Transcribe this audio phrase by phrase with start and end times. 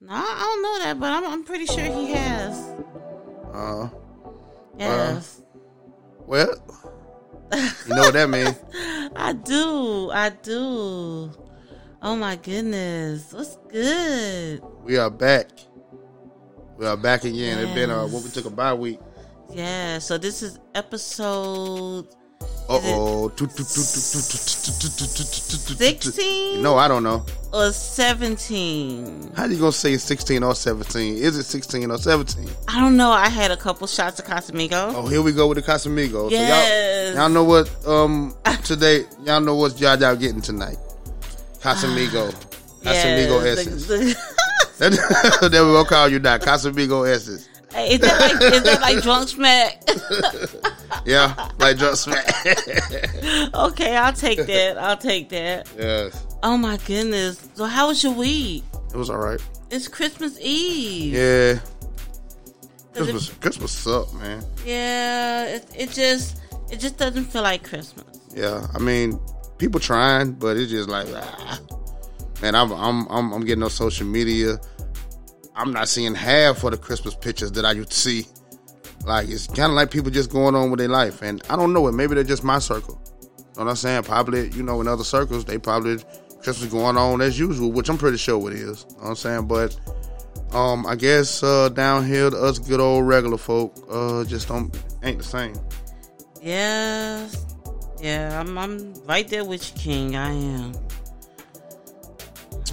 [0.00, 2.58] No, I don't know that, but I'm, I'm pretty sure he has.
[3.52, 3.88] Uh,
[4.78, 5.40] Yes.
[6.26, 6.54] well,
[7.54, 8.54] you know what that means.
[9.16, 10.10] I do.
[10.10, 11.30] I do.
[12.02, 13.32] Oh my goodness.
[13.32, 14.62] What's good?
[14.84, 15.48] We are back.
[16.76, 17.58] We are back again.
[17.58, 19.00] It's been uh, what we took a bye week.
[19.50, 22.08] Yeah, so this is episode
[22.68, 23.28] Uh oh.
[25.76, 27.24] 16 No, I don't know.
[27.52, 29.32] or 17.
[29.36, 31.16] How you gonna say 16 or 17?
[31.16, 32.48] Is it 16 or 17?
[32.68, 33.10] I don't know.
[33.10, 34.92] I had a couple shots of Casamigo.
[34.94, 36.30] Oh, here we go with the Casamigos.
[36.30, 37.08] Yes.
[37.08, 40.76] So y'all, y'all know what um today y'all know what y'all y'all getting tonight.
[41.60, 42.32] Casamigo.
[42.82, 43.86] Casamigo Yes, Essence.
[43.86, 44.16] the- the-
[44.78, 46.36] That's what we'll call you now.
[46.38, 47.48] Casamigo Essence.
[47.78, 49.82] Is that like is that like drunk smack?
[51.04, 52.24] Yeah, like just smack.
[53.54, 54.76] okay, I'll take that.
[54.78, 55.68] I'll take that.
[55.76, 56.26] yes.
[56.42, 57.48] Oh my goodness.
[57.54, 58.64] So how was your week?
[58.92, 59.40] It was alright.
[59.70, 61.12] It's Christmas Eve.
[61.12, 61.58] Yeah.
[62.94, 64.42] Does it- Christmas Christmas sucked, man.
[64.64, 66.38] Yeah, it, it just
[66.70, 68.06] it just doesn't feel like Christmas.
[68.34, 68.66] Yeah.
[68.74, 69.20] I mean,
[69.58, 71.60] people trying, but it's just like ah.
[72.42, 74.58] Man, I'm I'm I'm, I'm getting on social media.
[75.56, 78.26] I'm not seeing half of the Christmas pictures that I used to see.
[79.04, 81.72] Like it's kind of like people just going on with their life, and I don't
[81.72, 81.92] know it.
[81.92, 83.00] Maybe they're just my circle.
[83.06, 84.02] You know what I'm saying?
[84.02, 85.98] Probably, you know, in other circles, they probably
[86.42, 88.84] Christmas going on as usual, which I'm pretty sure it is.
[88.88, 89.46] You know what I'm saying?
[89.46, 89.78] But
[90.52, 94.76] um, I guess uh, down here, to us good old regular folk uh, just don't
[95.02, 95.54] ain't the same.
[96.42, 97.28] Yeah,
[98.00, 100.16] yeah, I'm I'm right there with you, King.
[100.16, 100.72] I am.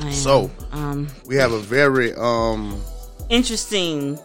[0.02, 0.12] I.
[0.12, 2.82] So- um, We have a very um,
[3.30, 4.18] interesting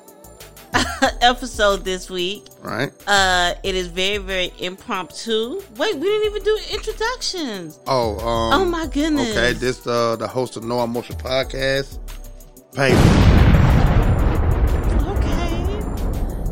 [1.22, 2.44] episode this week.
[2.62, 2.92] right.
[3.06, 5.62] Uh, it is very very impromptu.
[5.76, 7.78] Wait, we didn't even do introductions.
[7.86, 9.30] Oh, um, Oh my goodness.
[9.30, 11.98] Okay, this uh the host of No Emotion Podcast.
[12.74, 12.92] Okay.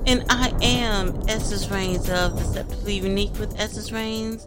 [0.09, 4.47] And I am Essence Reigns of Deceptively Unique with Essence Reigns.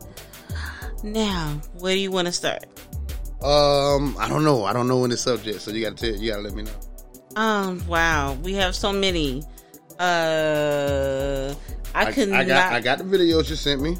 [1.03, 2.63] Now, where do you want to start?
[3.41, 4.65] Um, I don't know.
[4.65, 6.71] I don't know any subject, so you gotta tell you gotta let me know.
[7.35, 9.43] Um, wow, we have so many.
[9.97, 11.53] Uh,
[11.95, 12.73] I, could I got not.
[12.73, 13.97] I got the videos you sent me,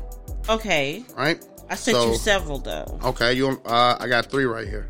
[0.50, 1.44] okay, right?
[1.70, 3.00] I sent So- you several though.
[3.04, 4.90] Okay, you uh I got three right here.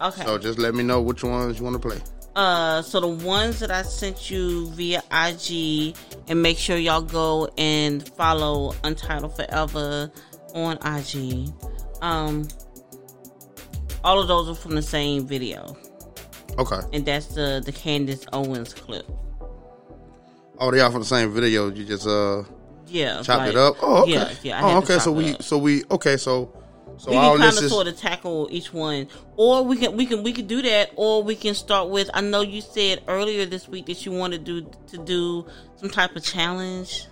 [0.00, 0.24] Okay.
[0.24, 2.00] So just let me know which ones you want to play.
[2.34, 5.96] Uh, so the ones that I sent you via IG,
[6.28, 10.10] and make sure y'all go and follow Untitled Forever
[10.54, 11.48] on IG.
[12.02, 12.46] Um,
[14.04, 15.76] all of those are from the same video,
[16.58, 16.80] Okay.
[16.92, 19.06] and that's the the Candace Owens clip.
[20.58, 21.70] Oh, they all from the same video.
[21.70, 22.44] You just uh
[22.86, 23.76] Yeah, chopped like- it up.
[23.82, 24.12] Oh, okay.
[24.12, 24.60] Yeah, yeah.
[24.64, 24.98] Oh, okay.
[24.98, 25.42] So we up.
[25.42, 26.16] so we okay.
[26.16, 26.52] So
[26.98, 29.76] so we all can kind this of is sort of tackle each one, or we
[29.76, 32.08] can we can we can do that, or we can start with.
[32.14, 35.46] I know you said earlier this week that you wanted to do to do
[35.76, 37.06] some type of challenge.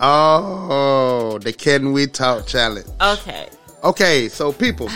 [0.00, 2.86] oh the Can We Talk challenge.
[3.00, 3.48] Okay,
[3.82, 4.88] Okay, so people,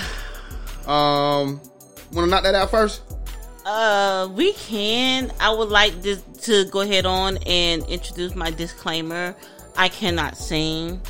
[0.88, 1.60] um,
[2.12, 3.02] want to knock that out first?
[3.64, 5.32] uh, we can.
[5.40, 9.34] I would like this to go ahead on and introduce my disclaimer.
[9.76, 11.00] I cannot sing.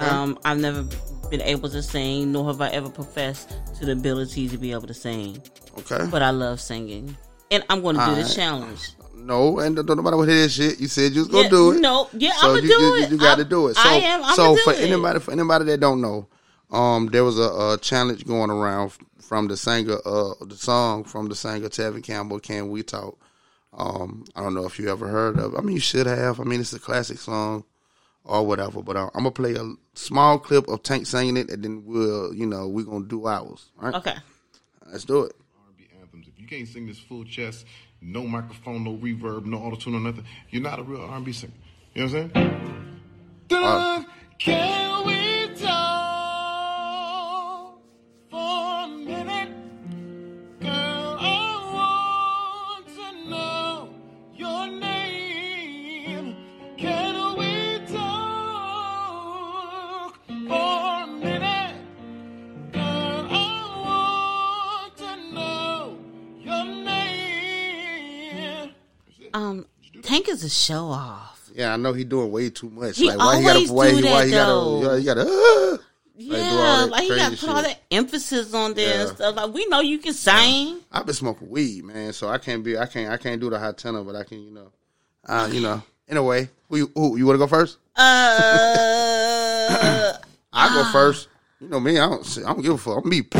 [0.00, 0.84] Um, I've never
[1.30, 4.86] been able to sing, nor have I ever professed to the ability to be able
[4.86, 5.42] to sing.
[5.78, 6.06] Okay.
[6.10, 7.16] But I love singing,
[7.50, 8.36] and I'm going to do this Alright.
[8.36, 8.90] challenge.
[9.14, 10.78] No, and don't nobody want to hear shit.
[10.78, 11.80] You said you was gonna Yeah, do it.
[11.80, 13.10] No, yeah, so I'm gonna you, do you, it.
[13.10, 13.74] You, got to do it.
[13.74, 14.22] So, I am.
[14.22, 14.80] I'm so for it.
[14.80, 16.28] anybody, for anybody that don't know,
[16.70, 17.42] um, there was a,
[17.74, 22.40] a challenge going around from the singer, uh, the song from the singer Tevin Campbell.
[22.40, 23.18] Can we talk?
[23.72, 25.54] Um, I don't know if you ever heard of.
[25.54, 25.58] it.
[25.58, 26.40] I mean, you should have.
[26.40, 27.64] I mean, it's a classic song
[28.24, 28.82] or whatever.
[28.82, 32.32] But uh, I'm gonna play a small clip of Tank singing it, and then we'll,
[32.34, 33.66] you know, we're gonna do ours.
[33.78, 34.14] All right, Okay.
[34.90, 35.32] let's do it.
[35.66, 36.26] R&B anthems.
[36.28, 37.66] If you can't sing this full chest,
[38.00, 41.52] no microphone, no reverb, no auto tune, no nothing, you're not a real R&B singer.
[41.94, 43.00] You know what I'm saying?
[43.48, 44.06] Dun,
[44.38, 45.25] can we
[70.56, 71.50] show off.
[71.54, 72.98] Yeah, I know he doing way too much.
[72.98, 74.96] He like why he gotta always why, do he- why that, he gotta though.
[74.96, 75.76] he gotta uh,
[76.16, 79.16] Yeah, do all that like he got to put all that emphasis on there and
[79.16, 79.36] stuff.
[79.36, 80.80] Like we know you can sing.
[80.92, 83.58] I've been smoking weed, man, so I can't be I can't I can't do the
[83.58, 84.70] high tenor, but I can, you know.
[85.26, 85.82] Uh, you know.
[86.08, 87.78] Anyway, who you, who, you wanna go first?
[87.96, 88.02] Uh,
[90.52, 91.28] I go first.
[91.60, 92.98] You know me, I don't I don't give a fuck.
[92.98, 93.22] I'm gonna be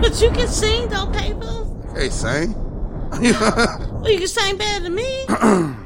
[0.00, 1.66] but you can sing though, papers.
[1.94, 2.54] Hey, sing.
[4.06, 5.24] Well, you can sing better than me.
[5.28, 5.76] All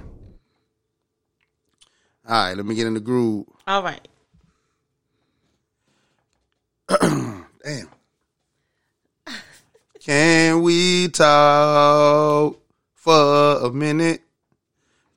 [2.29, 3.47] right, let me get in the groove.
[3.67, 4.07] All right.
[7.01, 7.89] Damn.
[10.01, 12.61] Can we talk
[12.93, 14.21] for a minute?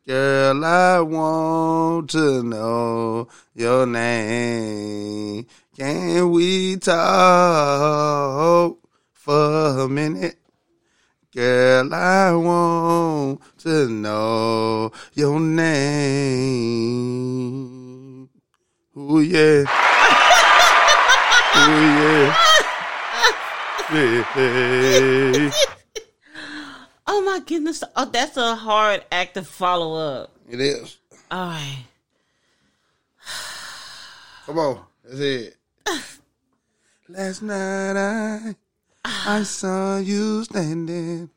[0.07, 5.45] Girl, I want to know your name.
[5.77, 8.77] Can we talk
[9.11, 10.37] for a minute?
[11.35, 16.29] Girl, I want to know your name.
[18.95, 19.63] Ooh, yeah.
[21.57, 22.35] Ooh, yeah.
[23.93, 25.51] Yeah.
[27.05, 27.83] Oh my goodness.
[27.95, 30.31] Oh, that's a hard act to follow up.
[30.49, 30.97] It is.
[31.29, 31.85] All right.
[34.45, 34.79] Come on.
[35.03, 35.57] That's it.
[37.09, 38.55] Last night I
[39.05, 41.29] I saw you standing.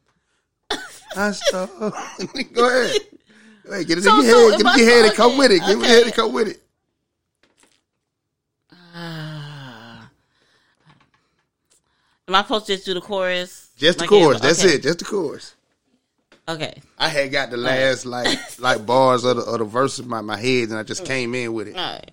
[1.17, 1.67] I saw.
[1.79, 2.53] Go ahead.
[2.55, 2.67] Go
[3.73, 3.87] ahead.
[3.87, 4.63] Get it So- in your so head.
[4.63, 5.61] Get it in your head and come with it.
[5.61, 6.63] Get it in your head and come with it.
[8.95, 10.09] Ah.
[12.29, 13.69] Am I supposed to just do the chorus?
[13.77, 14.41] Just the Like chorus.
[14.41, 14.75] That's okay.
[14.75, 14.83] it.
[14.83, 15.55] Just the chorus.
[16.49, 16.81] Okay.
[16.99, 20.21] I had got the last like like bars of the, of the verse in my,
[20.21, 21.77] my head, and I just came in with it.
[21.77, 22.11] All right.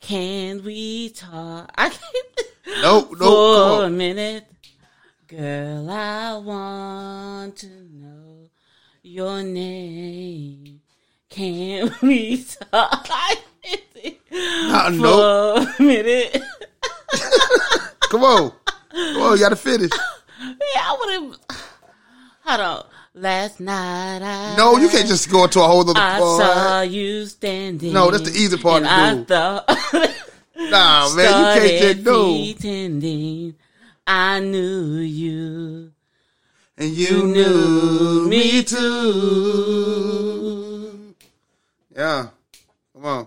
[0.00, 1.70] Can we talk?
[1.76, 2.80] I can't.
[2.82, 3.78] Nope, nope.
[3.80, 4.46] For a minute,
[5.28, 8.48] girl, I want to know
[9.02, 10.80] your name.
[11.28, 13.06] Can we talk?
[14.28, 15.68] For nope.
[15.78, 16.42] a minute.
[18.10, 18.52] Come on.
[18.92, 19.32] Come on.
[19.32, 19.90] You got to finish.
[20.40, 21.58] Yeah, I would have.
[22.44, 22.84] Hold on.
[23.14, 24.54] Last night I.
[24.56, 26.40] No, you can't just go into a whole other I part.
[26.40, 27.92] saw you standing.
[27.92, 29.24] No, that's the easy part to I do.
[29.24, 29.64] thought.
[30.56, 32.52] Nah, man, you can't just do.
[32.54, 33.54] pretending
[34.06, 35.92] I knew you.
[36.78, 39.96] And You you knew me too.
[41.94, 42.28] Yeah.
[42.92, 43.26] Come on.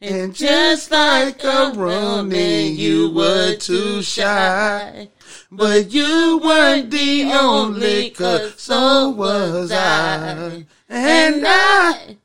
[0.00, 5.08] And just like a Roman, you were too shy.
[5.50, 10.64] But you weren't the only, cause so was I.
[10.88, 12.16] And I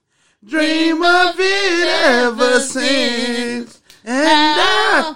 [0.45, 3.81] dream of it ever since.
[4.03, 5.15] And I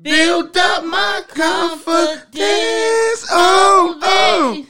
[0.00, 3.26] built up my confidence.
[3.30, 4.66] Oh, oh.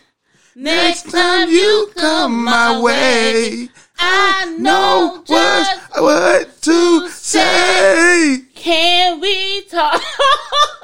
[0.54, 3.68] Next time you come my way,
[3.98, 8.42] I know what, just what to say.
[8.54, 10.02] can we talk?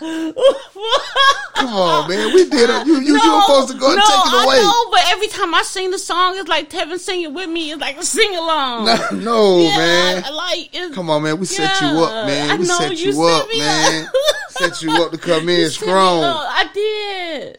[1.54, 2.32] Come on, man.
[2.34, 2.86] We did it.
[2.86, 4.56] You, you, you were supposed to go and no, take it away.
[4.56, 7.70] I know, but every time I sing the song, it's like Tevin singing with me.
[7.72, 8.86] It's like a sing along.
[8.86, 10.24] No, no yeah, man.
[10.26, 11.38] I, like Come on, man.
[11.38, 12.50] We set you up, Yeah, man.
[12.50, 14.06] I We know, set you you, set up, me man.
[14.06, 14.12] up.
[14.50, 16.22] set you up to come in strong.
[16.24, 17.58] I did.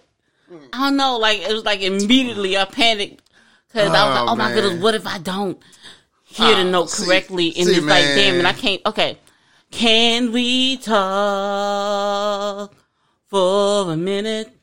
[0.73, 1.17] I don't know.
[1.17, 3.21] Like it was like immediately I panicked
[3.67, 5.57] because I was Oh, like, "Oh my goodness, what if I don't
[6.25, 8.81] hear the Ah, note see- correctly?" And see, it's like, "Damn!" And I can't.
[8.85, 9.17] Okay,
[9.71, 11.01] can we talk
[13.27, 14.55] for a minute,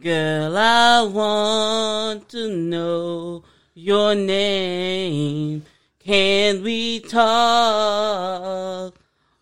[0.00, 0.56] girl?
[0.56, 3.44] I want to know
[3.74, 5.64] your name.
[5.98, 8.94] Can we talk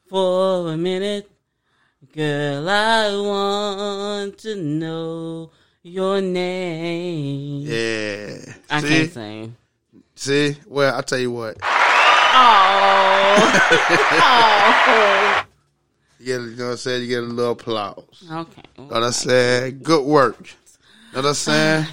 [0.09, 1.31] for a minute?
[2.13, 5.51] Girl, I want to know
[5.83, 7.61] your name.
[7.67, 8.55] Yeah.
[8.71, 8.89] I see?
[8.89, 9.57] can't sing.
[10.19, 10.57] See?
[10.67, 11.59] Well, I tell you what.
[11.63, 12.65] Oh.
[16.21, 17.03] You, get, you know what I'm saying?
[17.03, 18.25] You get a little applause.
[18.29, 18.63] okay.
[18.77, 19.79] Know what I'm saying?
[19.85, 20.41] Good work.
[21.13, 21.87] Know what I'm oh, saying?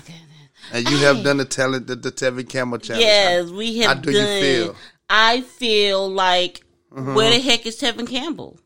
[0.73, 3.05] And you have done the talent, the, the Tevin Campbell challenge.
[3.05, 4.75] Yes, we have How do you feel?
[5.07, 7.13] I feel like uh-huh.
[7.13, 8.59] where the heck is Tevin Campbell?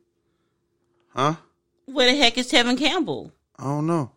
[1.14, 1.36] Huh?
[1.86, 3.34] Where the heck is Tevin Campbell?
[3.58, 4.12] I don't know.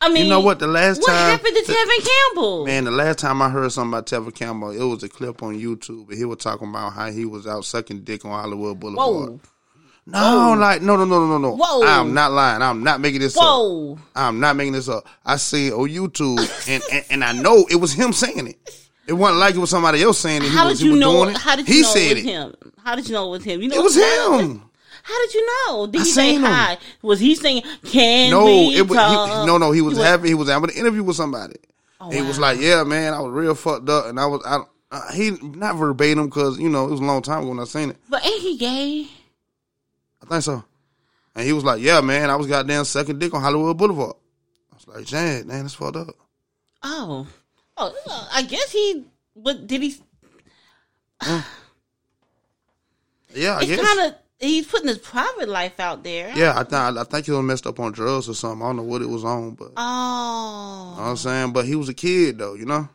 [0.00, 0.58] I mean, You know what?
[0.60, 1.02] The last time.
[1.02, 1.30] What time.
[1.30, 2.66] happened to the- Tevin Campbell?
[2.66, 5.58] Man, the last time I heard something about Tevin Campbell, it was a clip on
[5.58, 9.30] YouTube, and he was talking about how he was out sucking dick on Hollywood Boulevard.
[9.30, 9.40] Whoa,
[10.06, 11.56] No, like no, no, no, no, no, no.
[11.56, 11.84] Whoa.
[11.86, 12.62] I'm not lying.
[12.62, 13.42] I'm not making this up.
[13.42, 13.98] whoa!
[14.14, 15.04] I'm not making this up.
[15.26, 16.38] I see it on YouTube,
[16.68, 18.88] and, and and I know it was him saying it.
[19.06, 20.48] It wasn't like it was somebody else saying it.
[20.50, 21.28] He How was, did you know?
[21.32, 22.28] How did you he know said it was it.
[22.30, 22.54] him?
[22.84, 23.62] How did you know it was him?
[23.62, 24.62] You know, It was him.
[25.02, 25.86] How did you know?
[25.86, 26.50] Did I he say seen him.
[26.50, 26.78] hi?
[27.02, 29.70] Was he saying, "Can No, we it was talk?" he, no, no.
[29.72, 31.56] He was was- having he was having an interview with somebody.
[32.00, 34.60] Oh, he was like, "Yeah, man, I was real fucked up," and I was I,
[34.90, 37.64] uh, he not verbatim because you know it was a long time ago when I
[37.64, 37.96] seen it.
[38.08, 39.08] But ain't he gay?
[40.22, 40.62] I think so.
[41.34, 44.14] And he was like, "Yeah, man, I was goddamn sucking dick on Hollywood Boulevard."
[44.72, 46.14] I was like, "Jan, man, that's fucked up."
[46.82, 47.26] Oh,
[47.76, 49.04] oh, I guess he.
[49.36, 49.96] But did he?
[53.34, 53.86] Yeah, I It's guess.
[53.94, 54.14] kind of.
[54.40, 56.32] He's putting his private life out there.
[56.36, 58.62] Yeah, I think I think he was messed up on drugs or something.
[58.62, 60.94] I don't know what it was on, but you know Oh.
[60.98, 61.52] what I'm saying.
[61.52, 62.88] But he was a kid though, you know.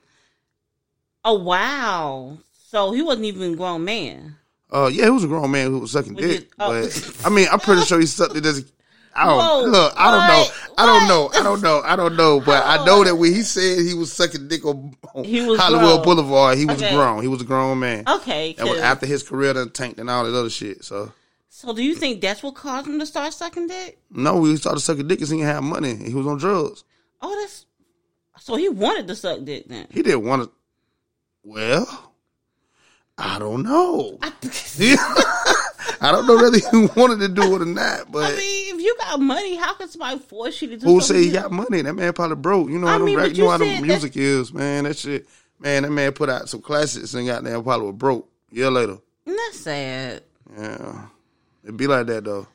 [1.25, 2.37] Oh wow.
[2.69, 4.35] So he wasn't even a grown man.
[4.71, 6.49] Uh, yeah, he was a grown man who was sucking dick.
[6.59, 6.81] oh.
[6.81, 8.59] But I mean, I'm pretty sure he sucked it as.
[8.59, 8.63] A,
[9.15, 9.93] I don't Whoa, look.
[9.95, 10.27] I don't what?
[10.27, 10.73] know.
[10.75, 11.29] I don't know.
[11.39, 11.81] I don't know.
[11.85, 12.39] I don't know.
[12.39, 15.59] But I know that when he said he was sucking dick on, on He was
[15.59, 16.17] Hollywood grown.
[16.17, 16.95] Boulevard, he was Okay.
[16.95, 17.21] grown.
[17.21, 18.05] He was a grown man.
[18.07, 18.53] Okay.
[18.53, 20.83] That was 'cause- after his career done tanked and all that other shit.
[20.83, 21.11] So
[21.63, 23.97] so do you think that's what caused him to start sucking dick?
[24.11, 25.95] no, we started sucking dick because he didn't have money.
[25.95, 26.83] He was on drugs.
[27.21, 27.65] Oh, that's
[28.37, 29.87] so he wanted to suck dick then.
[29.91, 30.51] He didn't want to.
[31.45, 32.11] Well,
[33.17, 34.17] I don't know.
[34.21, 34.31] I,
[36.01, 37.99] I don't know whether he wanted to do it or not.
[38.11, 40.99] But I mean, if you got money, how can somebody force you to do Who
[40.99, 41.81] say he got money?
[41.81, 42.69] That man probably broke.
[42.69, 44.83] You know I how them mean, rap- you know how said music is, man.
[44.83, 45.27] That shit,
[45.59, 45.83] man.
[45.83, 48.29] That man put out some classics and got damn probably was broke.
[48.51, 50.23] year later, That's sad.
[50.57, 51.05] yeah,
[51.63, 52.47] it be like that though.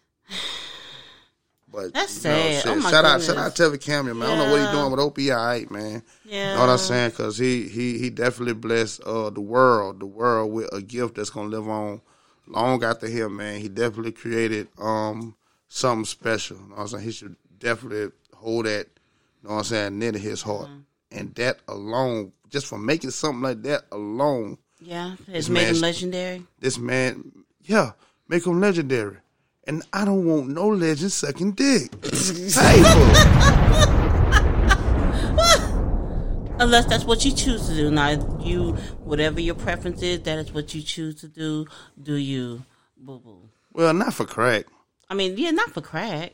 [1.71, 2.65] But That's you know, sad.
[2.67, 3.27] Oh, shout out, goodness.
[3.27, 4.31] shout out Tevin Campbell, man.
[4.31, 6.03] I don't know what he's doing with OPI, man.
[6.25, 6.50] Yeah.
[6.50, 7.11] You know what I'm saying?
[7.11, 11.29] Because he he he definitely blessed uh the world, the world with a gift that's
[11.31, 12.00] gonna live on
[12.47, 13.61] long after him, man.
[13.61, 15.37] He definitely created um
[15.69, 16.57] something special.
[16.57, 17.05] You know what I'm saying?
[17.05, 18.87] He should definitely hold that,
[19.43, 20.69] you know what I'm saying, near to his heart.
[20.69, 20.79] Mm-hmm.
[21.19, 26.45] And that alone, just for making something like that alone, Yeah, it's made him legendary.
[26.61, 27.31] this man,
[27.62, 27.93] yeah,
[28.28, 29.16] make them legendary.
[29.66, 31.90] And I don't want no legend sucking dick.
[36.61, 37.90] Unless that's what you choose to do.
[37.90, 38.73] Now, you,
[39.04, 41.66] whatever your preference is, that is what you choose to do.
[42.02, 42.64] Do you,
[42.97, 43.49] boo boo?
[43.73, 44.64] well, not for crack.
[45.08, 46.32] I mean, yeah, not for crack.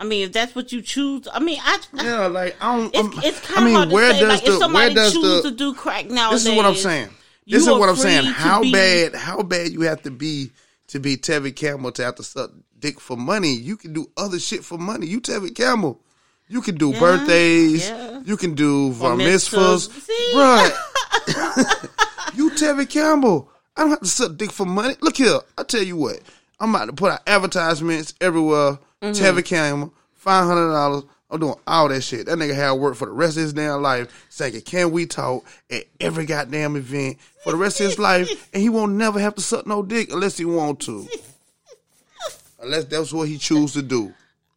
[0.00, 1.78] I mean, if that's what you choose, I mean, I.
[1.94, 2.86] Yeah, like I don't.
[2.92, 4.20] It's, um, it's kind I of mean, hard to where say.
[4.20, 6.56] does Like, the if somebody where does chooses the to do crack nowadays, This is
[6.56, 7.08] what I'm saying.
[7.46, 8.24] This is what I'm saying.
[8.24, 9.14] How be- bad?
[9.14, 10.50] How bad you have to be
[10.92, 13.52] to be Tevin Campbell to have to suck dick for money?
[13.54, 15.06] You can do other shit for money.
[15.06, 16.00] You Tevin Campbell.
[16.48, 17.88] You can do Yeah, birthdays.
[17.88, 18.20] yeah.
[18.24, 19.88] You can do bar mitzvahs.
[20.34, 20.72] Right.
[22.34, 23.50] you Tevin Campbell.
[23.76, 24.96] I don't have to suck dick for money.
[25.00, 25.38] Look here.
[25.56, 26.20] I tell you what.
[26.60, 28.78] I'm about to put out advertisements everywhere.
[29.00, 29.12] Mm-hmm.
[29.12, 31.04] Tevin Campbell, five hundred dollars.
[31.32, 32.26] I'm doing all that shit.
[32.26, 35.44] That nigga had work for the rest of his damn life, saying, "Can we talk?"
[35.70, 39.34] at every goddamn event for the rest of his life, and he won't never have
[39.36, 41.08] to suck no dick unless he want to,
[42.60, 44.12] unless that's what he choose to do.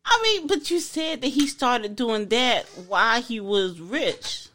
[0.06, 4.50] I mean, but you said that he started doing that while he was rich.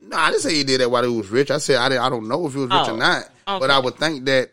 [0.00, 1.50] No, I didn't say he did that while he was rich.
[1.50, 3.70] I said I, didn't, I don't know if he was rich Oh, or not, but.
[3.70, 4.50] I would think that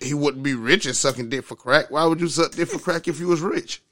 [0.00, 1.90] he wouldn't be rich and sucking dick for crack.
[1.90, 3.82] Why would you suck dick for crack if you was rich?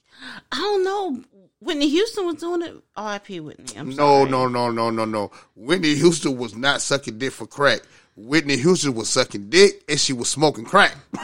[0.51, 1.23] I don't know.
[1.65, 2.75] Whitney Houston was doing it.
[2.97, 3.41] R.I.P.
[3.41, 3.79] Whitney.
[3.79, 3.95] I'm No,
[4.27, 4.31] sorry.
[4.31, 5.31] no, no, no, no, no.
[5.57, 7.81] Whitney Houston was not sucking dick for crack.
[8.17, 10.95] Whitney Houston was sucking dick and she was smoking crack.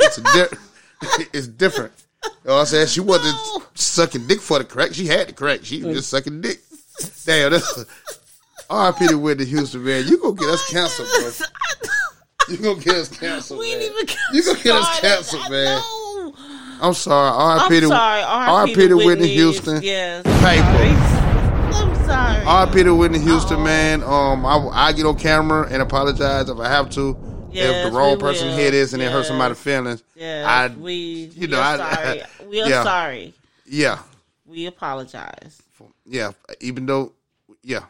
[0.00, 0.56] it's, di-
[1.32, 1.92] it's different.
[2.24, 2.86] You know what I'm saying?
[2.88, 3.62] She wasn't No.
[3.74, 4.92] sucking dick for the crack.
[4.94, 5.60] She had the crack.
[5.64, 6.60] She was just sucking dick.
[7.24, 7.84] Damn, that's
[8.70, 9.08] R.I.P.
[9.08, 10.06] to Whitney Houston, man.
[10.06, 11.46] You gonna get us oh canceled, bro.
[12.48, 13.82] You gonna get us canceled, We man.
[13.82, 15.82] even You gonna get us canceled, man.
[16.80, 17.28] I'm sorry.
[17.30, 17.80] I'm R.I.P.
[17.80, 18.22] to sorry.
[18.22, 18.74] R.I.P.
[18.88, 19.82] to Whitney Houston.
[19.82, 20.22] Yes.
[20.24, 20.62] Paper.
[20.62, 21.88] Sorry.
[21.88, 22.44] I'm sorry.
[22.44, 22.82] R.I.P.
[22.84, 23.64] to Whitney Houston, Oh.
[23.64, 24.02] man.
[24.02, 27.16] Um, I I get on camera and apologize if I have to.
[27.50, 28.56] Yes, if the wrong person will.
[28.56, 29.28] hear this and it hurt Yes.
[29.28, 32.22] somebody's feelings, Yes, I we, you know, I- sorry.
[32.48, 32.82] We are yeah.
[32.84, 33.34] sorry.
[33.64, 33.98] yeah,
[34.46, 35.62] We apologize.
[36.04, 36.32] yeah.
[36.60, 37.12] Even though,
[37.62, 37.84] yeah.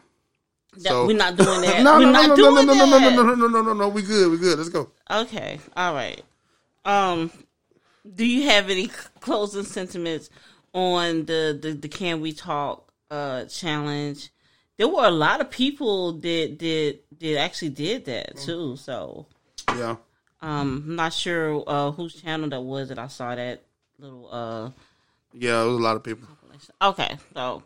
[0.77, 1.83] That- So- we're not doing that.
[1.83, 3.89] no, we're no, no, no, no, no, no, no, no, no, no, no, no, no.
[3.89, 4.31] We good.
[4.31, 4.57] We good.
[4.57, 4.89] Let's go.
[5.11, 5.59] Okay.
[5.75, 6.21] All right.
[6.85, 7.29] Um,
[8.13, 8.87] do you have any
[9.19, 10.29] closing sentiments
[10.73, 14.29] on the the, the Can We Talk uh challenge?
[14.77, 18.77] There were a lot of people that did did actually did that too.
[18.77, 19.25] So
[19.75, 19.97] Yeah.
[20.41, 23.61] um, I'm not sure uh whose channel that was that I saw that
[23.99, 24.69] little uh.
[25.33, 26.27] Yeah, it was a lot of people.
[26.81, 27.63] Okay, so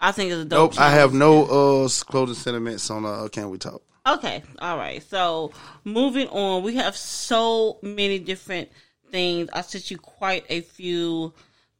[0.00, 0.72] I think it's a dope.
[0.72, 3.82] Nope, I have no uh closing sentiments on uh Can We Talk.
[4.06, 5.02] Okay, all right.
[5.02, 5.52] So
[5.84, 8.68] moving on, we have so many different
[9.10, 9.48] things.
[9.52, 11.32] I sent you quite a few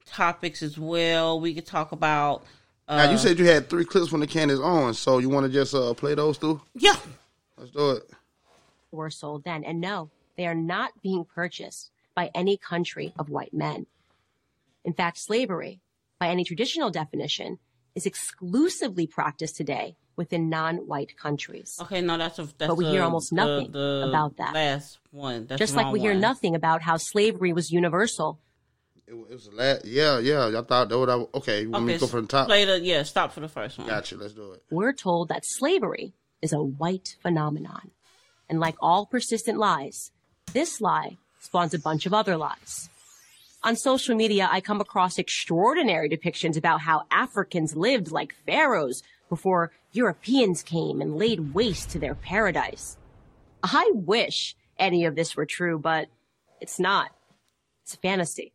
[0.06, 1.40] topics as well.
[1.40, 2.44] We could talk about.
[2.88, 5.28] Uh, now you said you had three clips when the can is on, so you
[5.28, 6.60] want to just uh play those too?
[6.74, 6.96] yeah,
[7.56, 8.10] Let's do it.
[8.90, 9.64] were sold then.
[9.64, 13.86] And no, they are not being purchased by any country of white men.
[14.84, 15.80] In fact, slavery,
[16.18, 17.58] by any traditional definition,
[17.94, 21.78] is exclusively practiced today within non-white countries.
[21.80, 22.02] okay.
[22.02, 22.42] No, that's a.
[22.42, 24.52] That's But we a- hear almost the- nothing the about that.
[24.52, 28.38] Last one, that's Just like wrong we hear nothing about how slavery was universal.
[29.06, 30.58] It, it was a la- Yeah, yeah.
[30.58, 31.08] I thought that would.
[31.08, 32.46] I, okay, you want me to go from the top?
[32.48, 33.04] play the yeah.
[33.04, 33.86] Stop for the first one.
[33.86, 34.16] Gotcha.
[34.16, 34.62] Let's do it.
[34.70, 37.92] We're told that slavery is a white phenomenon.
[38.50, 40.10] And like all persistent lies,
[40.52, 42.88] this lie spawns a bunch of other lies.
[43.64, 49.72] On social media, I come across extraordinary depictions about how Africans lived like pharaohs before
[49.92, 52.96] Europeans came and laid waste to their paradise.
[53.62, 56.08] I wish any of this were true, but
[56.60, 57.10] it's not.
[57.82, 58.52] It's a fantasy.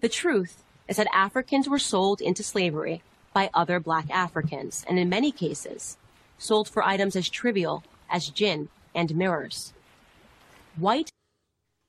[0.00, 3.02] The truth is that Africans were sold into slavery
[3.32, 5.98] by other black Africans, and in many cases,
[6.38, 9.72] sold for items as trivial as gin and mirrors.
[10.76, 11.10] White,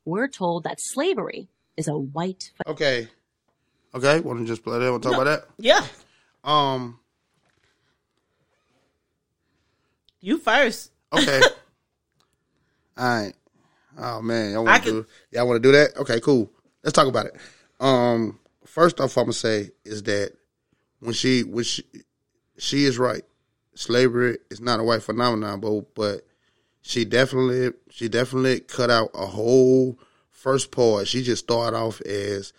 [0.05, 1.47] we're told that slavery
[1.77, 2.51] is a white.
[2.67, 3.07] Okay.
[3.95, 4.19] Okay.
[4.19, 4.91] Want to just play that?
[4.91, 5.47] Want to talk about that?
[5.57, 5.85] Yeah.
[6.43, 6.99] Um.
[10.21, 10.91] You first.
[11.13, 11.41] Okay.
[12.97, 13.33] All right.
[13.97, 15.05] Oh man, y'all I want to do?
[15.31, 15.97] Y'all want to do that?
[15.97, 16.49] Okay, cool.
[16.83, 17.35] Let's talk about it.
[17.79, 20.33] Um, first off, I'm gonna say is that
[20.99, 21.83] when she when she
[22.57, 23.23] she is right.
[23.73, 26.27] Slavery is not a white phenomenon, but but
[26.81, 29.97] she definitely she definitely cut out a whole
[30.31, 31.07] first part.
[31.07, 32.53] She just started off as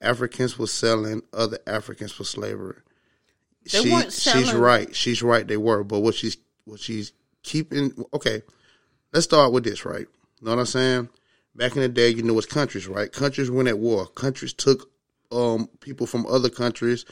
[0.00, 2.78] Africans were selling other Africans for slavery.
[3.70, 4.94] They she, she's right.
[4.94, 5.46] She's right.
[5.46, 6.36] They were, but what she's
[6.70, 7.12] what she's
[7.42, 7.92] keeping.
[8.14, 8.42] Okay,
[9.12, 9.84] let's start with this.
[9.84, 10.06] Right,
[10.40, 11.08] You know what I'm saying?
[11.54, 13.10] Back in the day, you know, it's countries, right?
[13.12, 14.06] Countries went at war.
[14.06, 14.90] Countries took
[15.32, 17.04] um people from other countries.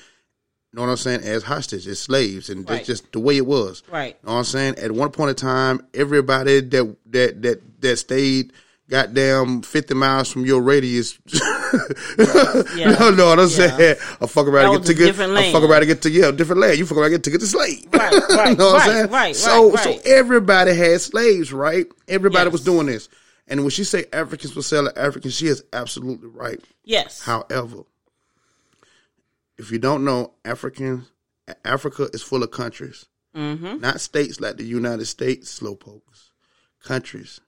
[0.72, 1.22] You know what I'm saying?
[1.22, 2.76] As hostages, as slaves, and Right.
[2.76, 3.82] that's just the way it was.
[3.90, 4.16] Right.
[4.22, 4.74] You know what I'm saying?
[4.78, 8.52] At one point in time, everybody that that that that stayed
[8.90, 11.18] goddamn fifty miles from your radius.
[12.74, 12.96] Yeah.
[12.98, 13.46] no, no, I'm Yeah.
[13.46, 13.96] saying.
[14.22, 15.04] I fuck around to get was to get.
[15.06, 16.78] different I fuck around to get to yeah, different land.
[16.78, 17.84] You fuck around to get to get to slave.
[17.92, 19.10] Right, right, you know what I'm right, saying?
[19.10, 20.06] right, so right, so right.
[20.06, 21.86] everybody had slaves, right?
[22.08, 22.52] Everybody Yes.
[22.52, 23.08] was doing this.
[23.46, 26.60] And when she say Africans were selling Africans, she is absolutely right.
[26.84, 27.20] Yes.
[27.22, 27.82] However,
[29.58, 31.10] if you don't know, Africans,
[31.64, 33.80] Africa is full of countries, Mm-hmm.
[33.80, 36.30] not states like the United States, slowpokes,
[36.82, 37.40] countries.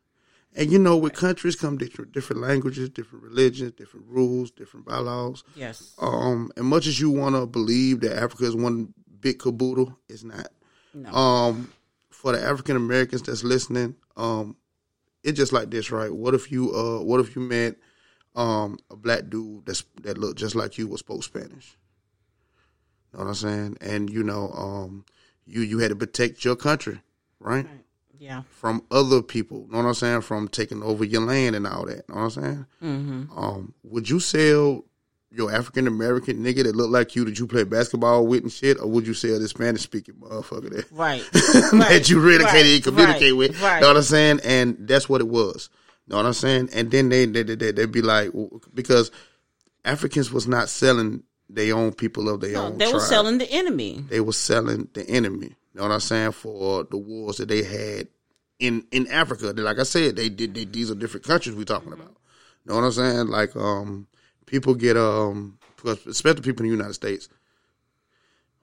[0.57, 5.45] And you know, with countries come different, different languages, different religions, different rules, different bylaws.
[5.55, 5.95] Yes.
[6.01, 10.25] Um, and much as you want to believe that Africa is one big caboodle, it's
[10.25, 10.49] not.
[10.93, 11.13] No.
[11.13, 11.73] Um,
[12.11, 14.57] for the African Americans that's listening, um,
[15.23, 16.13] it's just like this, right?
[16.13, 17.77] What if you, uh, what if you met,
[18.35, 21.77] um, a black dude that's that looked just like you, was spoke Spanish?
[23.13, 23.79] Know what I'm saying?
[23.81, 25.05] And you know, um,
[25.47, 27.01] you you had to protect your country,
[27.39, 27.67] right?
[28.21, 28.43] Yeah.
[28.51, 30.21] From other people, you know what I'm saying?
[30.21, 32.05] From taking over your land and all that.
[32.09, 32.67] you Know what I'm saying?
[32.85, 33.39] Mm-hmm.
[33.39, 34.85] Um, would you sell
[35.33, 38.79] your African American nigga that look like you that you play basketball with and shit,
[38.79, 41.25] or would you sell this Spanish speaking motherfucker that Right.
[41.33, 42.53] that you really Right.
[42.53, 43.37] can't even communicate Right.
[43.39, 43.63] with?
[43.63, 43.81] Right.
[43.81, 44.41] Know what I'm saying?
[44.45, 45.71] And that's what it was.
[46.07, 46.69] Know what I'm saying?
[46.75, 48.33] And then they they they they would be like
[48.75, 49.11] because
[49.85, 52.79] Africans was not selling their own people of their No, own.
[52.79, 54.05] they were selling the enemy.
[54.09, 55.55] They were selling the enemy.
[55.73, 58.09] You know what I'm saying for the wars that they had
[58.59, 59.53] in in Africa.
[59.57, 60.55] Like I said, they did.
[60.55, 62.17] They, these are different countries we're talking about.
[62.65, 63.27] You know what I'm saying?
[63.29, 64.07] Like um,
[64.47, 67.29] people get um, especially people in the United States.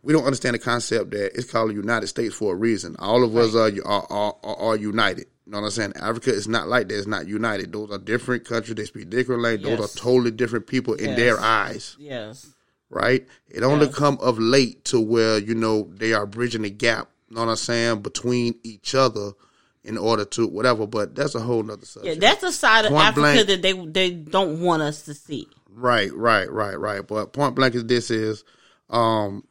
[0.04, 2.96] We don't understand the concept that it's called the United States for a reason.
[3.00, 5.26] All of us are, are are are united.
[5.46, 5.93] You know what I'm saying?
[5.96, 6.98] Africa is not like that.
[6.98, 7.72] It's not united.
[7.72, 8.76] Those are different countries.
[8.76, 9.67] They speak different language.
[9.67, 9.80] Yes.
[9.80, 12.54] Those are totally different people in their eyes Yes.
[12.89, 13.26] Right?
[13.50, 13.95] It only Yes.
[13.95, 17.10] come of late to where you know they are bridging the gap.
[17.30, 19.32] You know what I'm saying between each other
[19.84, 20.88] in order to whatever.
[20.88, 23.47] But that's a whole nother Yeah, that's a side of Point Africa blank.
[23.47, 25.47] that they they don't want us to see.
[25.69, 27.06] right, right, right, right.
[27.06, 28.43] But point blank is this is,
[28.89, 29.43] um,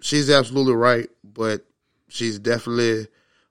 [0.00, 1.64] she's absolutely right, but
[2.08, 3.08] she's definitely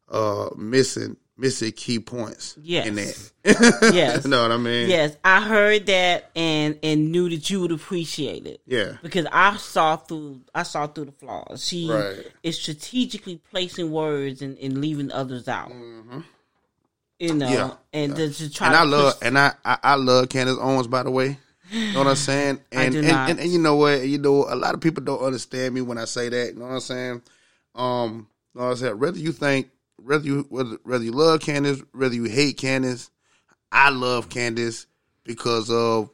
[0.10, 2.86] uh missing missing key points Yes.
[2.88, 3.32] in that.
[3.94, 4.24] Yes.
[4.24, 4.88] you know what I mean?
[4.90, 8.62] Yes, I heard that and and knew that you would appreciate it.
[8.68, 8.98] Yeah.
[9.02, 11.66] Because I saw through I saw through the flaws.
[11.66, 12.26] She Right.
[12.44, 15.70] is strategically placing words and, and leaving others out.
[17.20, 17.54] You know, Mm-hmm.
[17.54, 17.74] Yeah.
[17.94, 21.04] and to, to try and I love and I, I I love Candace Owens by
[21.04, 21.38] the way.
[21.72, 22.60] You know what I'm saying?
[22.76, 23.30] I And do and, not.
[23.30, 24.02] and and you know what?
[24.08, 26.54] You know a lot of people don't understand me when I say that.
[26.54, 27.22] You know what I'm saying?
[27.76, 29.00] Um, you know what I'm saying?
[29.00, 29.70] Whether you think
[30.04, 33.10] whether you whether whether you love Candace, whether you hate Candace,
[33.72, 34.88] I love Candace
[35.24, 36.10] because of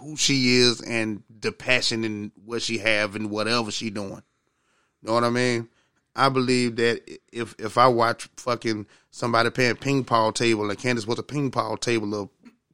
[0.00, 4.22] who she is and the passion and what she have and whatever she doing.
[5.02, 5.68] Know what I mean?
[6.16, 11.06] I believe that if if I watch fucking somebody playing ping pong table and Candace
[11.06, 12.28] was a ping pong table of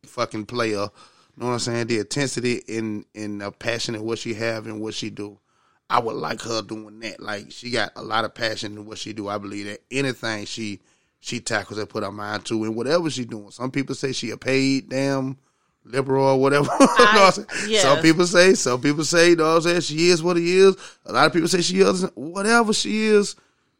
[0.04, 0.88] fucking player,
[1.36, 1.86] know what I'm saying?
[1.88, 5.38] The intensity and and the passion and what she have and what she do.
[5.88, 7.20] I would like her doing that.
[7.20, 9.28] Like she got a lot of passion in what she do.
[9.28, 10.80] I believe that anything she
[11.20, 13.50] she tackles and put her mind to and whatever she doing.
[13.50, 15.38] Some people say she a paid damn
[15.84, 16.68] liberal or whatever.
[16.80, 17.82] You know what I'm yes.
[17.82, 19.80] Some people say, some people say, you know what I'm saying?
[19.82, 20.76] She is what he is.
[21.04, 23.36] A lot of people say she is whatever she is.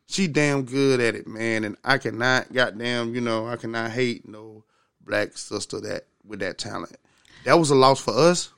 [0.07, 1.65] She damn good at it, man.
[1.65, 4.63] And I cannot, goddamn, you know, I cannot hate no
[5.01, 6.97] black sister that with that talent.
[7.45, 8.51] that was a loss for us.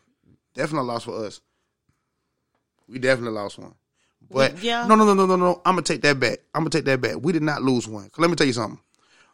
[0.55, 1.41] Definitely a loss for us.
[2.89, 3.75] We definitely lost one.
[4.31, 4.87] But Yeah.
[4.87, 5.63] no, no, no, no, no, no.
[5.65, 6.39] I'm gonna take that back.
[6.55, 7.17] I'm gonna take that back.
[7.21, 8.11] We did not lose one.
[8.19, 8.81] let me tell you something.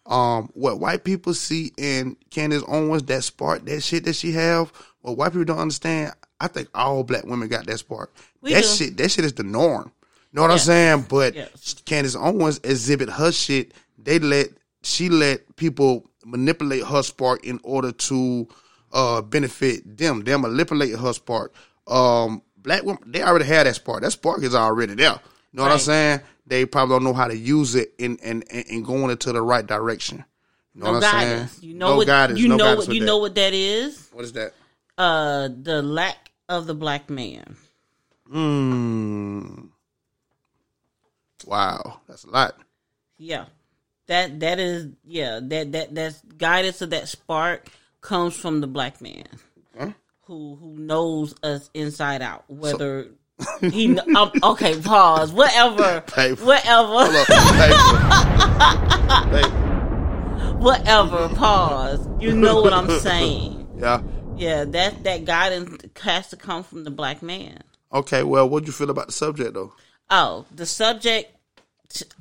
[0.06, 4.70] Um, what white people see in Candace Owens, that spark, that shit that she have,
[5.00, 8.12] what white people don't understand, I think all black women got that spark.
[8.42, 8.68] We that do.
[8.68, 9.90] shit, that shit is the norm.
[10.32, 11.06] You know what I'm saying?
[11.08, 11.76] But Yes.
[11.86, 13.72] Candace Owens exhibit her shit.
[13.98, 14.48] They let
[14.82, 18.46] she let people manipulate her spark in order to
[18.92, 20.22] uh benefit them.
[20.24, 21.54] They manipulate her spark.
[21.86, 24.02] Um, black women they already had that spark.
[24.02, 25.12] That spark is already there.
[25.52, 26.20] You know what I'm saying?
[26.46, 29.40] They probably don't know how to use it in and and, and going into the
[29.40, 30.24] right direction.
[30.74, 31.52] You know No what I'm guidance.
[31.52, 31.68] saying?
[31.70, 32.40] You know no what guidance.
[32.40, 33.06] you no know what you that.
[33.06, 34.08] know what that is?
[34.12, 34.52] What is that?
[34.98, 37.56] Uh the lack of the black man.
[38.28, 39.66] Hmm.
[41.46, 42.56] Wow, that's a lot.
[43.18, 43.44] Yeah.
[44.06, 47.68] That that is yeah, that that that's guidance of that spark
[48.00, 49.24] comes from the black man.
[50.26, 52.44] Who who knows us inside out.
[52.48, 53.08] Whether
[53.60, 55.32] he kn- um, okay, pause.
[55.32, 56.00] Whatever.
[56.02, 56.44] Paper.
[56.44, 57.24] Whatever.
[57.24, 57.98] Paper.
[59.30, 59.60] Paper.
[60.58, 61.28] Whatever.
[61.30, 62.08] Pause.
[62.20, 63.60] You know what I'm saying.
[63.76, 64.02] Yeah.
[64.36, 67.58] Yeah, that that guidance has to come from the black man.
[67.92, 68.22] Okay.
[68.22, 69.72] Well, what do you feel about the subject though?
[70.10, 71.32] Oh, the subject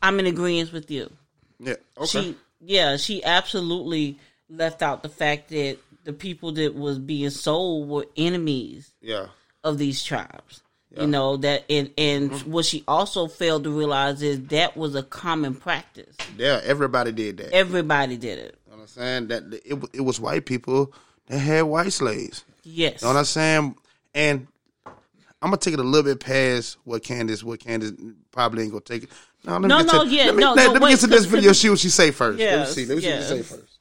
[0.01, 1.11] I'm in agreement with you.
[1.59, 1.75] Yeah.
[1.97, 2.07] Okay.
[2.07, 4.17] She yeah, she absolutely
[4.49, 9.27] left out the fact that the people that was being sold were enemies yeah.
[9.63, 10.61] of these tribes.
[10.95, 12.45] You know that, and and mm.
[12.45, 16.15] what she also failed to realize is that was a common practice.
[16.37, 16.61] Yeah.
[16.63, 17.51] Everybody did that.
[17.51, 18.59] Everybody did it.
[18.67, 19.27] You know what I'm saying?
[19.29, 20.93] That it, it was white people
[21.27, 22.45] that had white slaves.
[22.63, 23.01] Yes.
[23.01, 23.75] You know what I'm saying?
[24.13, 24.47] And
[24.85, 27.93] I'm gonna take it a little bit past what Candace, what Candace
[28.31, 29.09] probably ain't gonna take it.
[29.43, 30.85] No, let me No, get no, to, yeah, let me, no, let, no, let me
[30.85, 31.53] wait, get to this video.
[31.53, 32.39] See what she say first.
[32.39, 32.85] let me see.
[32.85, 33.72] Let me see what she say first.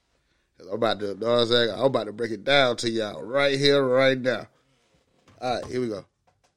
[0.77, 1.71] About to, know what I'm saying?
[1.71, 4.47] I'm about to break it down to y'all right here, right now.
[5.41, 6.05] All right, here we go.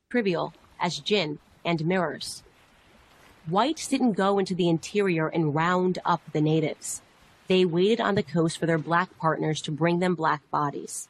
[0.10, 2.44] trivial as gin and mirrors.
[3.48, 7.02] Whites didn't go into the interior and round up the natives.
[7.48, 11.08] They waited on the coast for their black partners to bring them black bodies.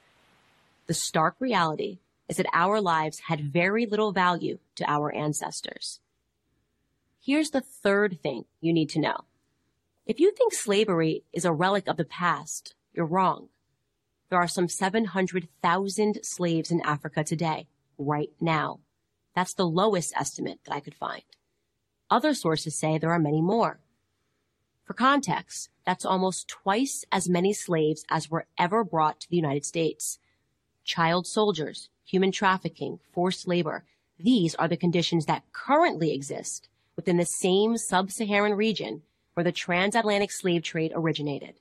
[0.87, 5.99] The stark reality is that our lives had very little value to our ancestors.
[7.21, 9.21] Here's the third thing you need to know.
[10.05, 13.49] If you think slavery is a relic of the past, you're wrong.
[14.29, 18.79] There are some 700,000 slaves in Africa today, right now.
[19.35, 21.23] That's the lowest estimate that I could find.
[22.09, 23.79] Other sources say there are many more.
[24.85, 29.65] For context, that's almost twice as many slaves as were ever brought to the United
[29.65, 30.19] States.
[30.83, 33.83] Child soldiers, human trafficking, forced labor,
[34.19, 39.01] these are the conditions that currently exist within the same sub-Saharan region
[39.33, 41.55] where the transatlantic slave trade originated.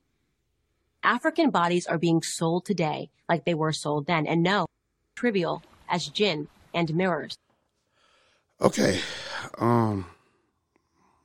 [1.04, 4.66] African bodies are being sold today like they were sold then, and no,
[5.14, 7.36] trivial as gin and mirrors.
[8.60, 9.00] Okay.
[9.58, 10.06] Um,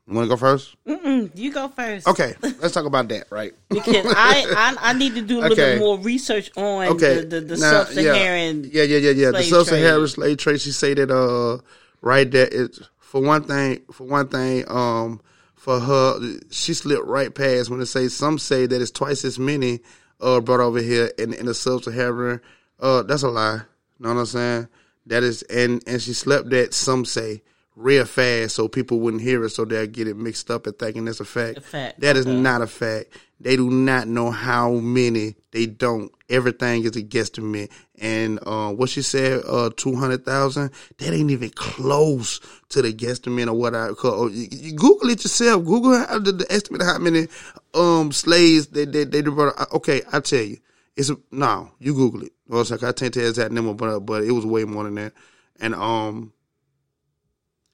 [0.07, 0.75] you want to go first?
[0.87, 2.07] Mm-mm, you go first.
[2.07, 3.31] Okay, let's talk about that.
[3.31, 3.53] Right.
[3.69, 5.73] Because I, I I need to do a little Okay.
[5.73, 7.21] bit more research on Okay.
[7.21, 8.69] the the, the Now, sub-Saharan.
[8.71, 9.31] Yeah, yeah, yeah, yeah.
[9.31, 10.09] The sub-Saharan trade.
[10.09, 10.61] slave trade.
[10.61, 11.61] She say that uh,
[12.01, 12.49] right there.
[12.51, 13.81] It's for one thing.
[13.91, 15.21] For one thing, um,
[15.59, 19.37] for her, she slipped right past when it say some say that it's twice as
[19.37, 19.81] many
[20.21, 22.39] uh brought over here in in the sub-Saharan.
[22.79, 23.61] Uh, that's a lie.
[23.99, 24.67] Know what I'm saying?
[25.07, 27.43] That is, and and she slept that some say
[27.79, 31.07] real fast so people wouldn't hear it, so they'll get it mixed up and thinking
[31.07, 31.57] it's a fact.
[31.57, 32.35] A fact, That is okay.
[32.35, 33.17] not a fact.
[33.39, 35.35] They do not know how many.
[35.51, 36.11] They don't.
[36.29, 37.71] Everything is a guesstimate.
[37.97, 40.71] And uh, what she said, uh, two hundred thousand.
[40.97, 44.29] That ain't even close to the guesstimate of what I call.
[44.29, 45.63] You, you Google it yourself.
[45.63, 47.27] Google how, the, the estimate of how many
[47.73, 49.71] um slaves they they they brought.
[49.71, 50.57] Okay, I tell you,
[50.97, 51.71] it's a, no.
[51.79, 52.33] You Google it.
[52.49, 54.83] Well, it's like I can't tell you exact number, but but it was way more
[54.83, 55.13] than that.
[55.61, 56.33] And um,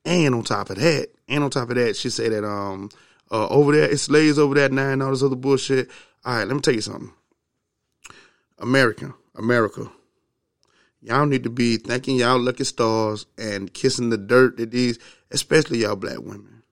[0.06, 2.90] and on top of that, and on top of that, she said that um
[3.32, 5.90] uh, over there it's slaves over there now and all this other bullshit.
[6.24, 7.12] All right, let me tell you something.
[8.60, 9.90] America, America,
[11.02, 15.00] y'all need to be thanking y'all lucky stars and kissing the dirt that these,
[15.32, 16.64] especially y'all black women,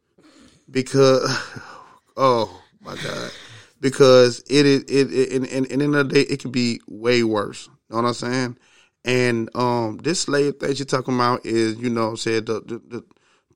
[0.70, 1.24] because
[2.18, 3.32] oh my god,
[3.80, 7.68] because it is it, it and, and, in the day it could be way worse.
[7.90, 8.58] You know what I'm saying?
[9.06, 13.04] And um, this slave thing you're talking about is, you know, said the, the the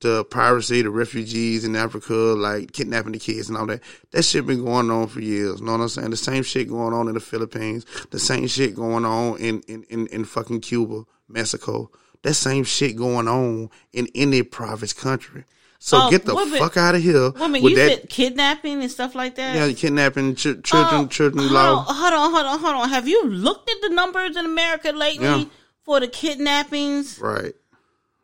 [0.00, 3.80] the piracy, the refugees in Africa, like kidnapping the kids and all that.
[4.12, 5.60] That shit been going on for years.
[5.60, 6.10] Know what I'm saying?
[6.10, 7.84] The same shit going on in the Philippines.
[8.10, 11.90] The same shit going on in in in, in fucking Cuba, Mexico.
[12.22, 15.44] That same shit going on in any province country.
[15.80, 17.88] So Oh, get the fuck out of here Wait a minute, with you that.
[18.00, 19.54] said kidnapping and stuff like that?
[19.54, 21.84] yeah, kidnapping ch- children, Oh, children hold law.
[21.88, 22.88] On, hold on, hold on, hold on.
[22.88, 25.44] Have you looked at the numbers in America lately Yeah.
[25.84, 27.54] for the kidnappings Right.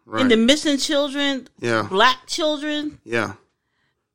[0.07, 0.21] Right.
[0.23, 1.87] and the missing children, yeah.
[1.88, 2.99] black children?
[3.05, 3.35] Yeah.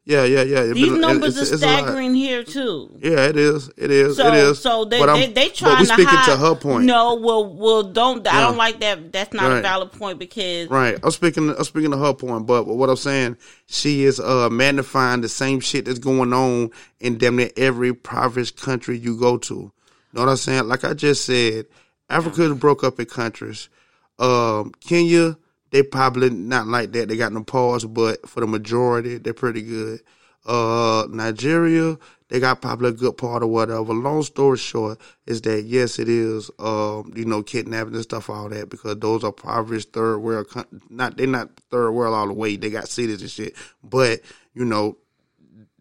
[0.06, 0.60] Yeah, yeah, yeah.
[0.62, 2.90] It These been- numbers it's- are it's staggering here too.
[3.00, 3.70] Yeah, it is.
[3.78, 4.18] It is.
[4.18, 4.60] So, it is.
[4.60, 6.32] so they But they they but trying we to speaking hide.
[6.32, 6.86] to her point.
[6.86, 8.26] No, well, well, don't.
[8.28, 9.12] I don't like that.
[9.12, 10.98] That's not a valid point because Right.
[11.04, 11.50] I'm speaking.
[11.56, 15.60] I'm speaking to her point, but what I'm saying, she is uh magnifying the same
[15.60, 19.54] shit that's going on in damn near every province country you go to.
[19.54, 19.72] You
[20.14, 20.68] know what I'm saying?
[20.68, 21.68] Like I just said,
[22.10, 23.70] Africa is broke up in countries.
[24.18, 25.38] Um, Kenya,
[25.72, 27.08] they probably not like that.
[27.08, 30.02] They got no pause, but for the majority, they're pretty good.
[30.46, 31.98] Uh, Nigeria,
[32.30, 33.94] they got probably a good part or whatever.
[33.94, 38.50] Long story short is that yes, it is, um, you know, kidnapping and stuff, all
[38.50, 40.48] that, because those are impoverished third world,
[40.90, 42.56] not, they're not third world all the way.
[42.56, 44.22] They got cities and shit, but
[44.54, 44.98] you know,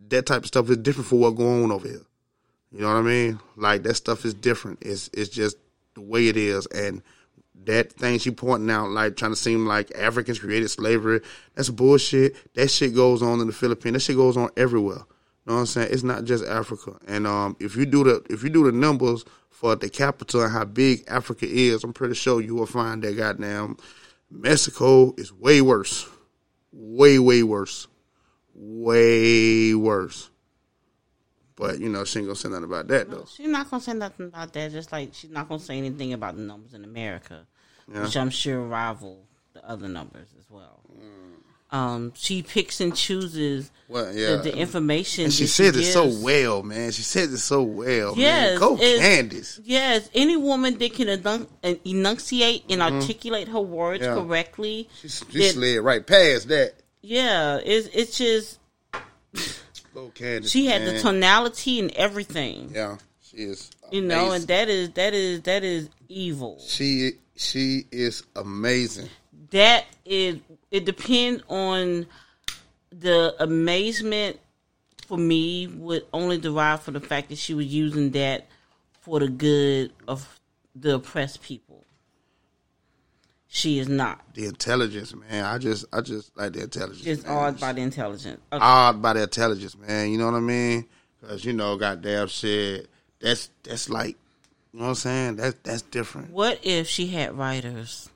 [0.09, 2.03] that type of stuff is different for what going on over here.
[2.72, 3.40] You know what I mean?
[3.57, 4.79] Like that stuff is different.
[4.83, 5.57] It's it's just
[5.94, 7.03] the way it is, and
[7.64, 11.21] that thing she pointing out, like trying to seem like Africans created slavery.
[11.55, 12.37] That's bullshit.
[12.55, 13.94] That shit goes on in the Philippines.
[13.94, 15.05] That shit goes on everywhere.
[15.49, 15.88] You know what I'm saying?
[15.90, 16.99] It's not just Africa.
[17.07, 20.53] And um, if you do the if you do the numbers for the capital and
[20.53, 23.77] how big Africa is, I'm pretty sure you will find that goddamn
[24.31, 26.07] Mexico is way worse,
[26.73, 27.87] way way worse,
[28.55, 30.31] way worse.
[31.59, 33.25] But you know she ain't gonna say nothing about that though.
[33.35, 34.71] she's not gonna say nothing about that.
[34.73, 37.47] Just like she's not gonna say anything about the numbers in America,
[37.87, 40.81] which I'm sure rival the other numbers as well.
[41.71, 44.37] Um, she picks and chooses Well, yeah.
[44.37, 45.25] the, the information.
[45.25, 46.92] And she said it so well, man.
[46.92, 48.14] She said it so well.
[48.16, 48.59] Yes, man.
[48.59, 49.61] Go Candace.
[49.64, 51.47] Yes, any woman that can enun-
[51.85, 54.16] enunciate and articulate her words Mm-hmm.
[54.16, 54.23] Yeah.
[54.25, 54.88] correctly.
[55.03, 56.73] She, she that- slid right past that.
[57.03, 58.59] Yeah, it's it's just
[60.15, 60.51] Candace.
[60.51, 60.95] she had man.
[60.95, 62.71] the tonality and everything.
[62.75, 63.71] Yeah, she is.
[63.91, 66.59] You know, and that is that is that is evil.
[66.61, 69.09] she she is amazing.
[69.51, 70.39] That is
[70.71, 72.07] it depends on
[72.91, 74.39] the amazement
[75.07, 78.47] for me would only derive from the fact that she was using that
[79.01, 80.39] for the good of
[80.75, 81.85] the oppressed people.
[83.51, 84.21] She is not.
[84.35, 85.45] The intelligence, man.
[85.45, 87.01] I just I just like the intelligence.
[87.03, 87.35] Just man.
[87.37, 88.41] awed by the intelligence.
[88.53, 88.63] Okay.
[88.65, 90.11] awed by the intelligence, man.
[90.11, 90.85] You know what I mean?
[91.21, 92.89] Because you know, goddamn shit.
[93.21, 94.17] That's that's like,
[94.73, 95.37] you know what I'm saying?
[95.37, 96.31] That's that's different.
[96.31, 98.11] What if she had writers?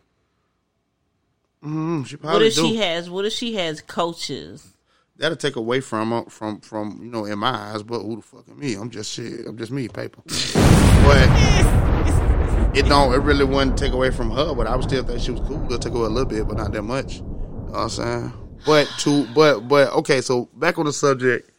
[1.65, 2.67] Mm, she What if do.
[2.69, 3.09] she has?
[3.09, 4.69] What if she has coaches?
[5.17, 7.83] That'll take away from her- from from you know in my eyes.
[7.83, 8.75] But who the fuck am me?
[8.75, 9.47] I'm just shit.
[9.47, 10.21] I'm just me, paper.
[10.27, 11.92] but
[12.75, 13.13] it don't.
[13.13, 14.55] It really wouldn't take away from her.
[14.55, 15.65] But I would still think she was cool.
[15.67, 17.17] It'll take away a little bit, but not that much.
[17.17, 18.33] You know what I'm saying?
[18.65, 20.21] But to but but okay.
[20.21, 21.51] So back on the subject.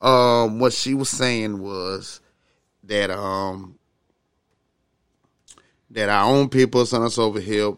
[0.00, 2.20] Um, what she was saying was
[2.84, 3.78] that um
[5.90, 7.72] that our own people sent us over here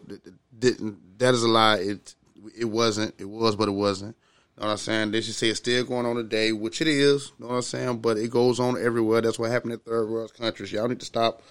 [0.57, 1.17] didn't.
[1.17, 1.77] That is a lie.
[1.77, 2.15] It
[2.57, 3.15] it wasn't.
[3.17, 4.15] It was, but it wasn't.
[4.57, 5.11] You know what I'm saying?
[5.11, 7.31] They should say it's still going on today, which it is.
[7.39, 7.97] You know what I'm saying?
[7.99, 9.21] But it goes on everywhere.
[9.21, 10.71] That's what happened in third world countries.
[10.71, 11.41] Y'all need to stop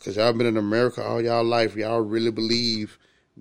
[0.00, 1.76] because y'all been in America all y'all life.
[1.76, 2.98] Y'all really believe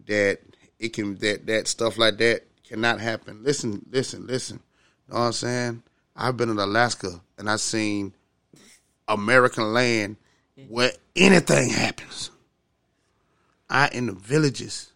[0.07, 0.39] that
[0.77, 3.43] it can that that stuff like that cannot happen.
[3.43, 4.59] Listen, listen, listen.
[5.07, 5.83] You know what I'm saying?
[6.15, 8.13] I've been in Alaska and I've seen
[9.07, 10.17] American land
[10.67, 12.29] where anything happens.
[13.69, 14.91] I in the villages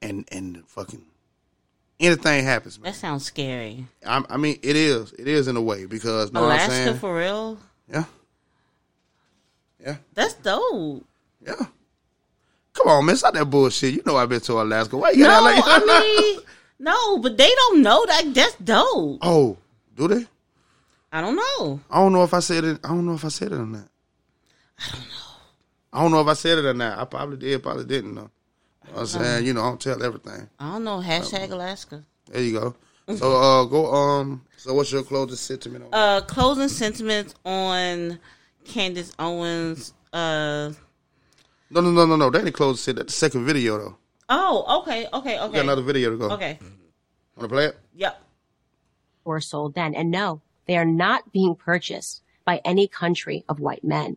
[0.00, 1.04] and and fucking
[1.98, 2.92] anything happens, man.
[2.92, 3.86] That sounds scary.
[4.06, 5.12] I, I mean, it is.
[5.18, 6.98] It is in a way because know what I'm Alaska saying?
[6.98, 7.58] for real?
[7.92, 8.04] yeah,
[9.84, 11.04] yeah, That's dope.
[11.44, 11.54] yeah.
[12.74, 13.94] Come on, man, stop that bullshit.
[13.94, 14.96] You know I've been to Alaska.
[14.96, 15.62] Why you No, got like?
[15.66, 15.78] I
[16.34, 16.40] mean,
[16.78, 18.32] no, but they don't know that.
[18.34, 19.18] That's dope.
[19.22, 19.56] oh,
[19.96, 20.26] do they?
[21.12, 21.80] I don't know.
[21.90, 22.80] I don't know if I said it.
[22.82, 23.86] I don't know if I said it or not.
[24.78, 25.06] I don't know.
[25.92, 26.98] I don't know if I said it or not.
[26.98, 28.14] I probably did, probably didn't.
[28.14, 28.30] Know.
[28.88, 30.48] You know I'm saying, you know, I don't tell everything.
[30.58, 31.00] I don't know.
[31.00, 32.02] Hashtag Alaska.
[32.30, 32.74] There you go.
[33.16, 33.92] So, uh, go.
[33.92, 34.42] Um.
[34.56, 35.84] So, what's your closing sentiment?
[35.84, 38.18] On Uh, closing sentiments on
[38.64, 39.94] Candace Owens.
[40.12, 40.72] Uh,
[41.70, 42.30] no, no, no, no, no.
[42.30, 43.96] They didn't close the The second video though.
[44.28, 45.32] oh, okay, okay, okay.
[45.32, 46.30] We got okay, another video to go.
[46.30, 46.58] okay.
[47.36, 47.78] Want to play it?
[47.96, 48.22] Yep.
[49.24, 49.94] were sold then.
[49.94, 54.16] And no, they are not being purchased by any country of white men.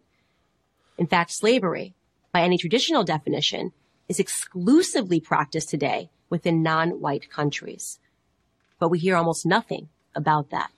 [0.97, 1.93] In fact, slavery,
[2.34, 3.71] by any traditional definition,
[4.10, 7.99] is exclusively practiced today within non-white countries.
[8.79, 10.71] But we hear almost nothing about that.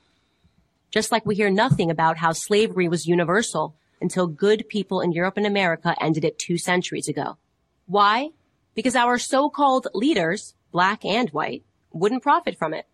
[0.97, 5.37] Just like we hear nothing about how slavery was universal until good people in Europe
[5.37, 7.37] and America ended it two centuries ago.
[7.85, 8.31] Why?
[8.73, 12.87] Because our so-called leaders, black and white, wouldn't profit from it.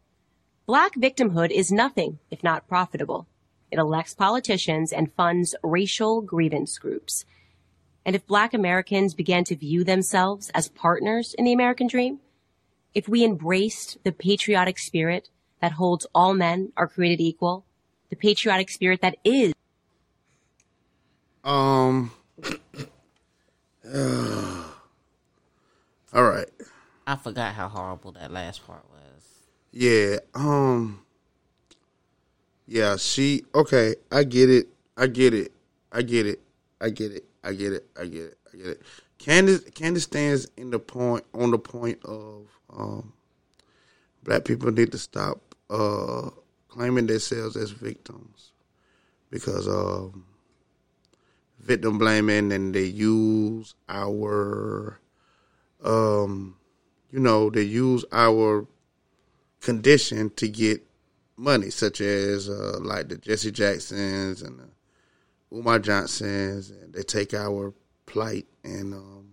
[0.66, 3.26] Black victimhood is nothing if not profitable.
[3.72, 7.24] It elects politicians and funds racial grievance groups.
[8.06, 12.20] And if black Americans began to view themselves as partners in the American dream,
[12.94, 15.30] if we embraced the patriotic spirit
[15.62, 17.64] that holds all men are created equal,
[18.14, 19.54] the patriotic spirit that is
[21.44, 22.12] Um.
[26.14, 26.48] all right.
[27.06, 29.24] I forgot how horrible that last part was.
[29.72, 30.18] Yeah.
[30.36, 31.02] Um.
[32.66, 32.96] Yeah.
[32.98, 33.44] She.
[33.54, 33.96] Okay.
[34.12, 34.68] I get it.
[34.96, 35.52] I get it.
[35.92, 36.42] I get it.
[36.80, 37.26] I get it.
[37.44, 37.86] I get it.
[37.98, 38.38] I get it.
[38.54, 38.82] I get it.
[39.18, 39.62] Candace.
[39.72, 43.12] Candace stands in the point on the point of um.
[44.24, 46.30] Black people need to stop uh
[46.74, 48.52] claiming themselves as victims
[49.30, 50.26] because um
[51.60, 55.00] victim blaming and they use our
[55.84, 56.56] um
[57.12, 58.66] you know they use our
[59.62, 60.84] condition to get
[61.38, 67.36] money such as uh like the Jesse Jacksons and the Umar Johnsons and they take
[67.36, 67.72] our
[68.08, 69.30] plight and um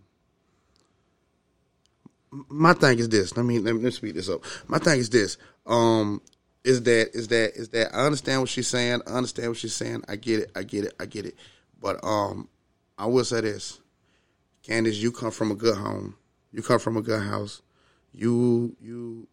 [2.48, 3.36] my thing is this.
[3.36, 4.44] Let me let me speed this up.
[4.68, 5.36] My thing is this.
[5.66, 6.22] Um,
[6.64, 9.02] is that is that is that I understand what she's saying.
[9.06, 10.04] I understand what she's saying.
[10.08, 10.50] I get it.
[10.54, 10.94] I get it.
[11.00, 11.36] I get it.
[11.80, 12.48] But um,
[12.98, 13.80] I will say this,
[14.62, 16.16] Candace, you come from a good home.
[16.52, 17.62] You come from a good house.
[18.12, 19.26] You you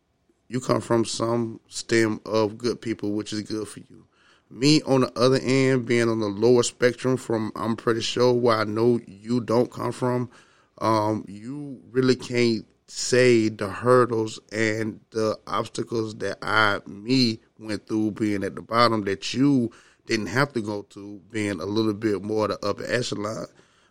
[0.47, 4.05] you come from some stem of good people, which is good for you.
[4.49, 8.57] Me on the other end, being on the lower spectrum from I'm pretty sure where
[8.57, 10.29] I know you don't come from,
[10.77, 18.11] um, you really can't say the hurdles and the obstacles that I me went through
[18.11, 19.71] being at the bottom that you
[20.05, 23.47] didn't have to go to being a little bit more the upper echelon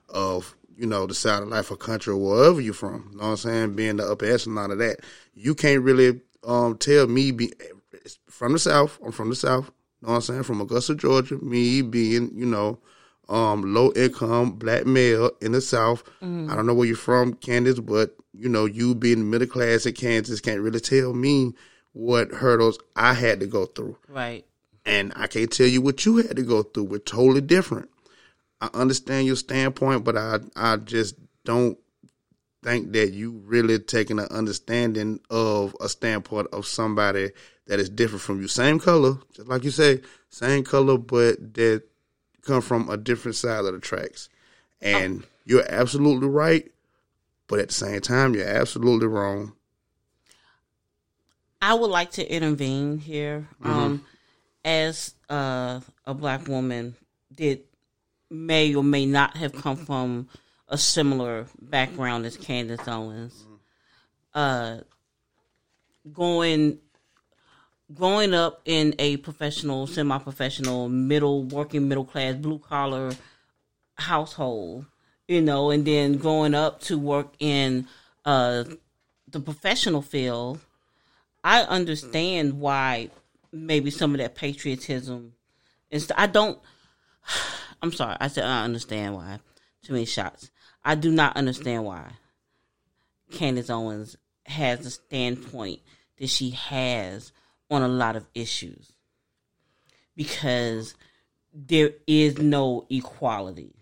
[0.09, 3.09] of you know the side of life or country or wherever you're from.
[3.13, 3.77] You know what I'm saying?
[3.77, 5.01] Being the upper echelon of that,
[5.35, 7.53] you can't really um, tell me be
[8.31, 8.99] from the south.
[9.05, 9.71] I'm from the south.
[10.01, 10.43] You know what I'm saying?
[10.45, 11.37] From Augusta, Georgia.
[11.43, 12.79] Me being you know
[13.29, 16.03] um, low income black male in the South.
[16.51, 19.95] I don't know where you're from, Candace, but you know, you being middle class in
[19.95, 21.53] Kansas can't really tell me
[21.93, 23.97] what hurdles I had to go through.
[24.09, 24.45] Right.
[24.85, 26.85] And I can't tell you what you had to go through.
[26.85, 27.91] We're totally different.
[28.61, 31.79] I understand your standpoint, but I I just don't
[32.63, 37.31] think that you really taking an understanding of a standpoint of somebody
[37.67, 38.49] that is different from you.
[38.49, 41.83] Same color, just like you say, same color, but that
[42.43, 44.29] come from a different side of the tracks.
[44.81, 45.29] And oh.
[45.45, 46.71] you're absolutely right,
[47.49, 49.53] but at the same time, you're absolutely wrong.
[51.61, 53.49] I would like to intervene here.
[53.63, 54.05] Um,
[54.67, 56.97] as uh, a black woman
[57.37, 57.61] that
[58.29, 60.29] may or may not have come from
[60.69, 63.47] a similar background as Candace Owens,
[64.35, 64.79] uh,
[66.13, 66.79] going
[67.95, 73.13] growing up in a professional, semi-professional, middle working middle class, blue collar
[73.95, 74.85] household,
[75.29, 77.87] you know, and then growing up to work in
[78.25, 78.65] uh,
[79.29, 80.61] the professional field,
[81.43, 83.11] I understand why
[83.53, 85.33] maybe some of that patriotism
[85.91, 86.13] is.
[86.17, 86.59] I don't.
[87.83, 88.17] I'm sorry.
[88.21, 89.39] I said I understand why.
[89.83, 90.51] Too many shots.
[90.85, 92.13] I do not understand why
[93.31, 95.81] Candace Owens has the standpoint
[96.19, 97.33] that she has
[97.71, 98.93] on a lot of issues
[100.17, 100.95] because
[101.53, 103.76] there is no equality.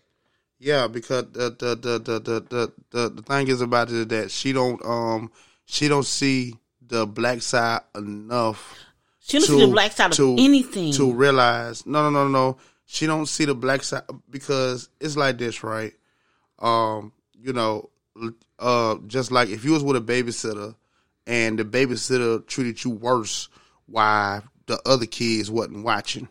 [0.58, 4.52] Yeah, because the the the the the the, the, thing is about it that she
[4.52, 5.30] don't um
[5.66, 6.54] she don't see
[6.86, 8.76] the black side enough
[9.20, 10.92] She don't see the black side of anything.
[10.92, 15.38] to realize no no no no she don't see the black side because it's like
[15.38, 15.92] this right?
[16.60, 17.90] Um you know
[18.58, 20.74] uh just like if you was with a babysitter
[21.26, 23.48] and the babysitter treated you worse
[23.86, 26.28] why the other kids wasn't watching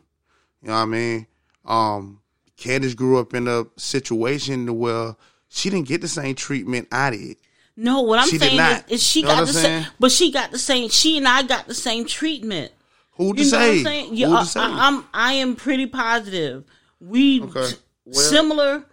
[0.61, 1.27] you know what I mean?
[1.65, 2.19] Um
[2.57, 5.15] Candace grew up in a situation where
[5.49, 7.37] she didn't get the same treatment I did
[7.75, 10.31] No, what I'm She saying is, is she You know got the same, but she
[10.31, 10.89] got the same.
[10.89, 12.71] She and I got the same treatment.
[13.13, 14.09] who to You say I'm saying?
[14.09, 15.05] who Yeah, to I, say I, I'm.
[15.13, 16.63] I am pretty positive.
[16.99, 17.71] We Okay.
[18.05, 18.85] Well- similar,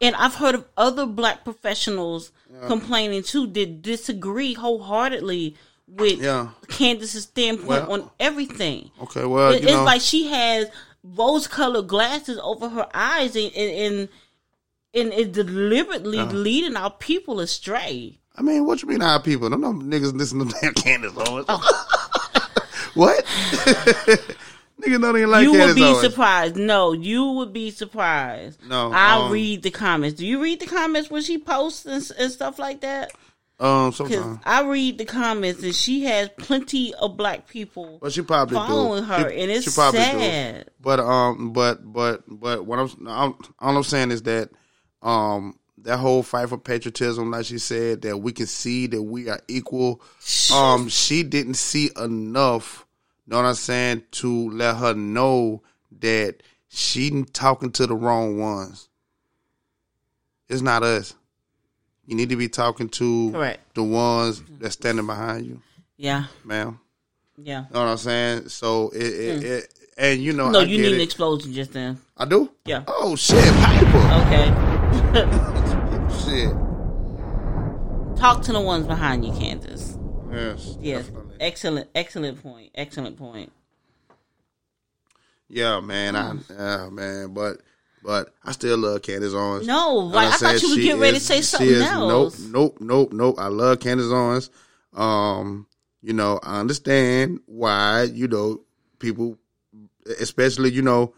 [0.00, 2.32] and I've heard of other black professionals
[2.66, 5.56] complaining too that disagree wholeheartedly
[5.88, 6.48] with Yeah.
[6.68, 8.90] Candace's standpoint Well, on everything.
[9.02, 10.66] okay well It- it's know like she has
[11.02, 14.08] rose-colored glasses over her eyes, and and and,
[14.94, 18.18] and is deliberately leading our people astray.
[18.36, 19.50] I mean, what you mean our people?
[19.50, 21.46] Don't know niggas listen to damn Candace Owens.
[21.48, 22.60] Oh.
[22.94, 23.24] what?
[24.80, 26.00] niggas don't even like you Candace would be Owens.
[26.00, 26.56] surprised.
[26.56, 28.64] No, you would be surprised.
[28.66, 30.18] No, I um, read the comments.
[30.18, 33.12] Do you read the comments when she posts and, and stuff like that?
[33.60, 34.38] Um, Because sometimes.
[34.46, 39.02] I read the comments and she has plenty of black people But she probably following
[39.02, 39.08] do.
[39.08, 40.18] her, She- and it's she probably do.
[40.18, 40.70] sad.
[40.80, 44.48] But um, but but but what I'm, I'm all I'm saying is that
[45.02, 49.28] um, that whole fight for patriotism, like she said, that we can see that we
[49.28, 50.00] are equal.
[50.54, 52.86] Um, she didn't see enough.
[53.26, 54.04] Know what I'm saying?
[54.12, 55.62] To let her know
[56.00, 58.88] that she talking to the wrong ones.
[60.48, 61.14] It's not us.
[62.10, 63.74] You need to be talking to Correct.
[63.76, 65.62] the ones that's standing behind you,
[65.96, 66.80] Yeah, ma'am.
[67.36, 67.66] yeah.
[67.68, 68.48] you Know what I'm saying?
[68.48, 69.46] So it, it, hmm.
[69.46, 70.50] it and you know.
[70.50, 72.00] No, I you need an explosion just then.
[72.16, 72.50] I do.
[72.64, 72.82] Yeah.
[72.88, 73.98] Oh shit, Piper.
[74.26, 74.48] Okay.
[76.24, 76.50] Shit.
[78.18, 79.96] Talk to the ones behind you, Candace.
[80.32, 80.76] Yes.
[80.80, 81.06] Yes.
[81.06, 81.36] Definitely.
[81.38, 82.70] Excellent, excellent point.
[82.74, 83.52] Excellent point.
[85.48, 86.16] Yeah, man.
[86.16, 87.34] I, yeah, man.
[87.34, 87.60] But
[88.02, 89.66] but I still love Candace Owens.
[89.66, 92.40] No, Like like I, thought you she getting ready to say something is- else.
[92.40, 93.34] Nope, nope, nope, nope.
[93.38, 94.50] I love Candace Owens.
[94.94, 95.66] Um,
[96.02, 98.62] you know, I understand why, you know,
[98.98, 99.36] people
[100.18, 101.14] especially, you know,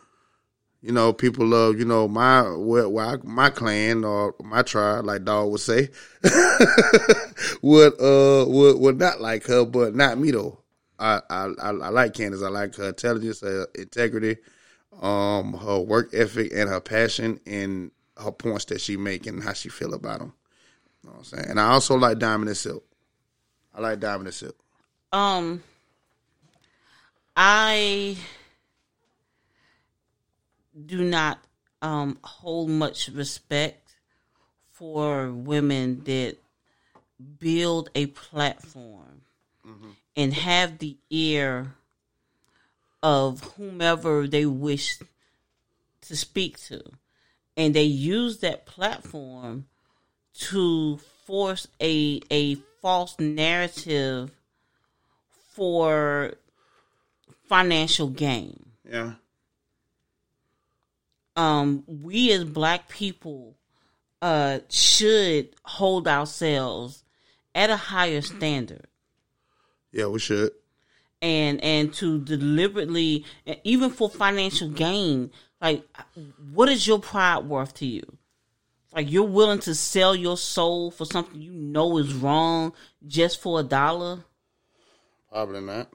[0.83, 5.25] you know, people love, you know, my well, well, my clan or my tribe, like
[5.25, 5.89] Dog would say,
[7.63, 10.59] would uh would would not like her, but not me though.
[10.99, 12.43] I I I, I like Candace.
[12.43, 14.39] I like her intelligence, her integrity,
[15.01, 19.53] um, her work ethic, and her passion, and her points that she make and how
[19.53, 20.33] she feel about them.
[21.03, 21.47] You know what I'm saying?
[21.49, 22.85] And I also like Diamond and Silk.
[23.75, 24.57] I like Diamond and Silk.
[25.13, 25.63] Um,
[27.37, 28.17] I
[30.87, 31.39] do not
[31.83, 33.97] um hold much respect
[34.71, 36.37] for women that
[37.39, 39.23] build a platform
[40.17, 41.75] and have the ear
[43.03, 44.99] of whomever they wish
[46.03, 46.83] to speak to
[47.57, 49.67] and they use that platform
[50.35, 54.31] to force a a false narrative
[55.51, 56.35] for
[57.49, 58.65] financial gain.
[58.91, 59.15] Yeah.
[61.37, 63.57] Um, we as black people
[64.21, 67.03] uh should hold ourselves
[67.55, 68.87] at a higher standard
[69.91, 70.53] Yeah, we should.
[71.23, 73.25] And and to deliberately
[73.65, 75.85] even for financial gain like
[76.53, 78.03] what is your pride worth to you
[78.95, 82.73] like you're willing to sell your soul for something you know is wrong
[83.07, 84.25] just for a dollar
[85.31, 85.91] Probably not.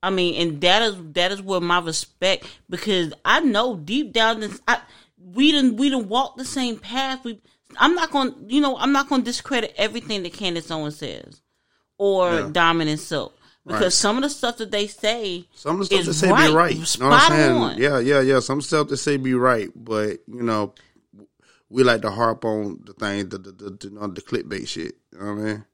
[0.00, 4.40] I mean, and that is that is where my respect because I know deep down
[4.40, 4.80] this, I
[5.18, 7.24] we didn't we didn't walk the same path.
[7.24, 7.40] We
[7.78, 11.42] I'm not going to you know I'm not to discredit everything that Candace Owens says
[11.98, 12.48] or Yeah.
[12.52, 13.36] Diamond and Silk
[13.66, 13.92] because Right.
[13.92, 16.54] some of the stuff that they say Some of the stuff they say right, be
[16.54, 16.74] right.
[16.74, 17.52] You know what I'm saying?
[17.56, 17.78] on.
[17.78, 18.40] Yeah, yeah, yeah.
[18.40, 20.74] Some stuff they say be right, but you know,
[21.68, 24.94] we like to harp on the thing, the the the, the, the clickbait shit.
[25.12, 25.64] You know what I mean?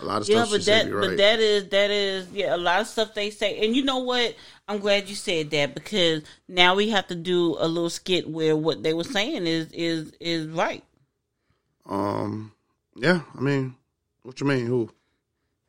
[0.00, 1.08] A lot of Yeah, stuff but that, right.
[1.10, 3.98] but that is that is yeah a lot of stuff they say, and you know
[3.98, 4.34] what?
[4.66, 8.56] I'm glad you said that because now we have to do a little skit where
[8.56, 10.82] what they were saying is is is right.
[11.88, 12.52] um,
[12.96, 13.20] yeah.
[13.36, 13.74] I mean,
[14.22, 14.66] what you mean?
[14.66, 14.90] Who?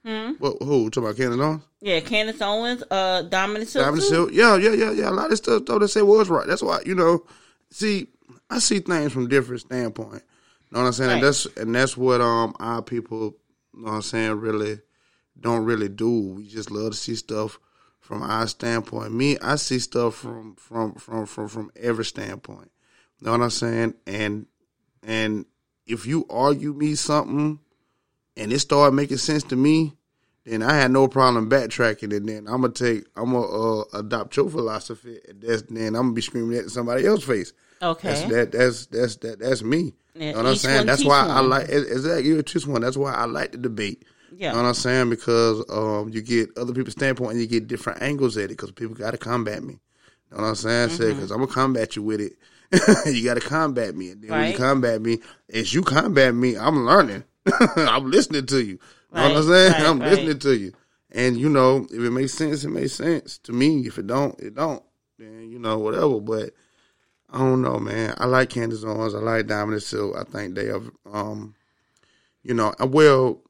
[0.05, 0.31] Hmm?
[0.39, 0.61] What?
[0.61, 0.89] Who?
[0.89, 1.63] Talking about Candace Owens?
[1.81, 4.01] Yeah, Candace Owens, uh, Dominic too.
[4.01, 4.29] Silk?
[4.33, 5.09] Yeah, yeah, yeah, yeah.
[5.09, 6.47] A lot of stuff though they say was right.
[6.47, 7.25] That's why you know.
[7.69, 8.07] See,
[8.49, 10.21] I see things from different standpoint.
[10.71, 11.11] Know what I'm saying?
[11.11, 13.35] And that's and that's what um our people,
[13.73, 14.79] you know what I'm saying, really
[15.39, 16.33] don't really do.
[16.35, 17.59] We just love to see stuff
[17.99, 19.13] from our standpoint.
[19.13, 22.71] Me, I see stuff from from from from from every standpoint.
[23.21, 23.93] Know what I'm saying?
[24.05, 24.47] And
[25.01, 25.45] and
[25.85, 27.59] if you argue me something
[28.37, 29.93] and it started making sense to me,
[30.45, 32.15] then I had no problem backtracking.
[32.15, 35.19] And then I'm gonna take, I'm gonna uh, adopt your philosophy.
[35.27, 37.53] And that's then I'm gonna be screaming at somebody else's face.
[37.81, 38.07] Okay.
[38.09, 38.51] That's that.
[38.51, 39.39] That's that's that.
[39.39, 39.93] That's me.
[40.15, 40.85] Yeah, you know what I'm saying?
[40.85, 42.27] That's why I like exactly.
[42.27, 42.81] You're a one.
[42.81, 44.03] That's why I like the debate.
[44.35, 44.49] Yeah.
[44.49, 45.09] You know what I'm saying?
[45.09, 48.49] Because um, you get other people's standpoint and you get different angles at it.
[48.49, 49.79] Because people got to combat me.
[50.31, 50.89] You know what I'm saying?
[50.89, 51.15] Mm-hmm.
[51.15, 52.33] Because I'm gonna combat you with it.
[53.05, 54.11] you got to combat me.
[54.11, 55.19] And then when you combat me,
[55.53, 57.23] as you combat me, I'm learning.
[57.77, 58.73] I'm listening to you.
[58.73, 58.79] You
[59.13, 59.71] know what I'm saying?
[59.73, 60.11] right, I'm right.
[60.11, 60.73] listening to you.
[61.11, 63.81] And you know, if it makes sense, it makes sense to me.
[63.81, 64.83] If it don't, it don't.
[65.19, 66.19] Then you know, whatever.
[66.19, 66.51] But
[67.29, 68.15] I don't know, man.
[68.17, 69.13] I like Candace Owens.
[69.13, 70.15] I like Diamond and Silk.
[70.17, 71.55] I think they have, um,
[72.43, 73.41] you know, uh, well,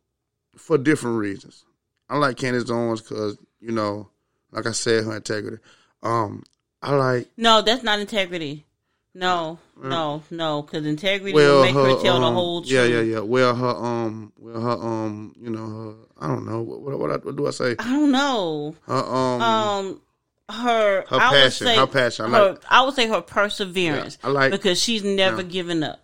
[0.56, 1.66] for different reasons.
[2.10, 4.10] I like Candace Owens because you know,
[4.52, 5.62] like I said, her integrity.
[6.02, 6.44] Um,
[6.82, 8.66] I like No, that's not integrity.
[9.14, 11.36] No, no, no, because integrity Mm.
[11.36, 12.71] well will make her, her, tell the um, whole truth.
[12.71, 13.19] yeah, yeah, yeah.
[13.19, 15.93] Well, her um, well, her um, you know, her.
[16.26, 17.76] I don't know what what, what, what do I say?
[17.80, 18.76] I don't know.
[18.88, 20.01] Her um, Um,
[20.49, 22.26] her, Her I would passion, say her passion.
[22.26, 24.17] I her- like- I would say her perseverance.
[24.24, 25.99] Yeah, I like- because she's never given up.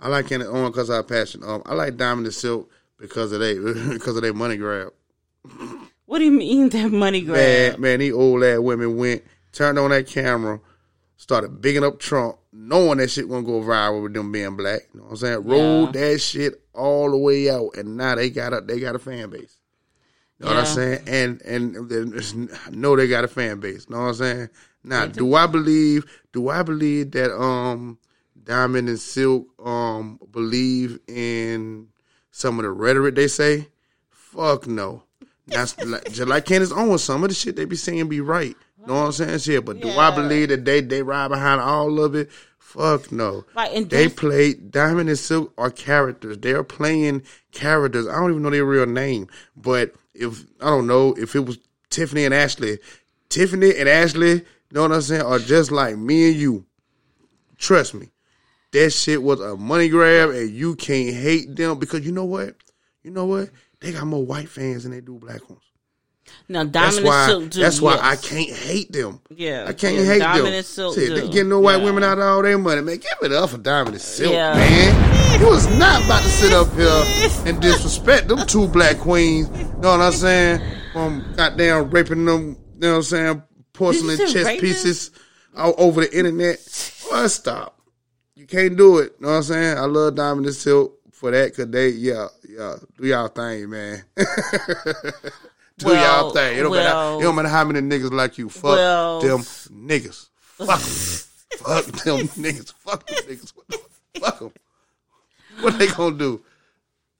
[0.00, 1.42] I like Candace Owens because of her passion.
[1.44, 3.54] Um, I like Diamond and Silk because of they
[3.92, 4.92] because of their money grab.
[6.06, 7.72] What do you mean that money grab?
[7.72, 10.60] Man, man, these old ass women went, turned on that camera,
[11.18, 14.82] started bigging up Trump, knowing that shit gonna go viral with them being black.
[14.94, 15.44] You know what I'm saying?
[15.44, 18.98] Rolled that shit all the way out, and now they got a they got a
[18.98, 19.58] fan base.
[20.38, 21.00] You know what I'm saying?
[21.08, 23.86] And and I know they got a fan base.
[23.88, 24.48] You know what I'm saying?
[24.84, 26.06] Now, do I believe?
[26.32, 27.98] Do I believe that um
[28.42, 31.88] Diamond and Silk um believe in
[32.30, 33.68] some of the rhetoric they say?
[34.10, 35.02] Fuck no.
[35.48, 37.02] That's like, just like Candace Owens.
[37.02, 38.56] Some of the shit they be saying be right.
[38.88, 39.38] Know what I'm saying?
[39.40, 42.30] Shit, but do I believe that they they ride behind all of it?
[42.58, 43.44] Fuck no.
[43.54, 46.38] Right, and they play Diamond and Silk are characters.
[46.38, 48.08] They're playing characters.
[48.08, 51.58] I don't even know their real name, but if I don't know if it was
[51.90, 52.78] Tiffany and Ashley,
[53.28, 56.64] Tiffany and Ashley, you know what I'm saying, are just like me and you.
[57.58, 58.08] Trust me,
[58.72, 62.54] that shit was a money grab, and you can't hate them because you know what?
[63.02, 63.50] You know what?
[63.80, 65.67] They got more white fans than they do black ones.
[66.48, 67.22] Now That's Diamond why.
[67.22, 67.60] and Silk do.
[67.60, 68.02] that's why yes.
[68.02, 69.20] I can't hate them.
[69.30, 70.54] Yeah, I can't yeah, hate Diamond them.
[70.54, 71.14] and Silk do.
[71.14, 71.84] they getting no white Yeah.
[71.84, 72.96] women out of all their money, man.
[72.96, 74.54] Give it up for Diamond and Silk, Yeah.
[74.54, 75.40] man.
[75.40, 79.48] You was not about to sit up here and disrespect them two black queens.
[79.58, 80.60] You know what I'm saying?
[80.92, 82.48] From goddamn raping them.
[82.74, 83.42] You know what I'm saying?
[83.72, 84.60] Porcelain chess raping?
[84.60, 85.10] pieces
[85.56, 86.58] all over the internet.
[87.10, 87.78] Well, stop.
[88.34, 89.14] You can't do it.
[89.20, 89.78] You know what I'm saying?
[89.78, 94.02] I love Diamond and Silk for that because they, yeah, yeah, do y'all thing, man.
[95.78, 96.58] do Well, y'all thing.
[96.58, 98.48] It don't, well- matter, it don't matter how many niggas like you.
[98.48, 100.26] Fuck Well- them niggas.
[100.40, 101.24] Fuck them.
[101.58, 102.72] Fuck them niggas.
[102.74, 103.52] Fuck them niggas.
[104.20, 104.52] Fuck them.
[105.60, 106.40] What they gonna do?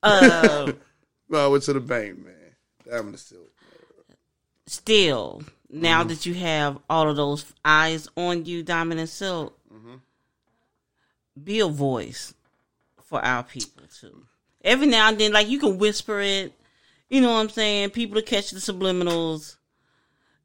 [0.03, 0.73] Uh,
[1.29, 2.35] No, it's to the bank, man.
[2.85, 3.51] Diamond and Silk.
[4.67, 6.09] still, now Mm-hmm.
[6.11, 9.97] that you have all of those eyes on you, Diamond and Silk, Mm-hmm.
[11.43, 12.33] be a voice
[13.03, 14.25] for our people too.
[14.65, 16.53] Every now and then, like you can whisper it.
[17.11, 17.91] You know what I'm saying?
[17.91, 19.57] People to catch the subliminals.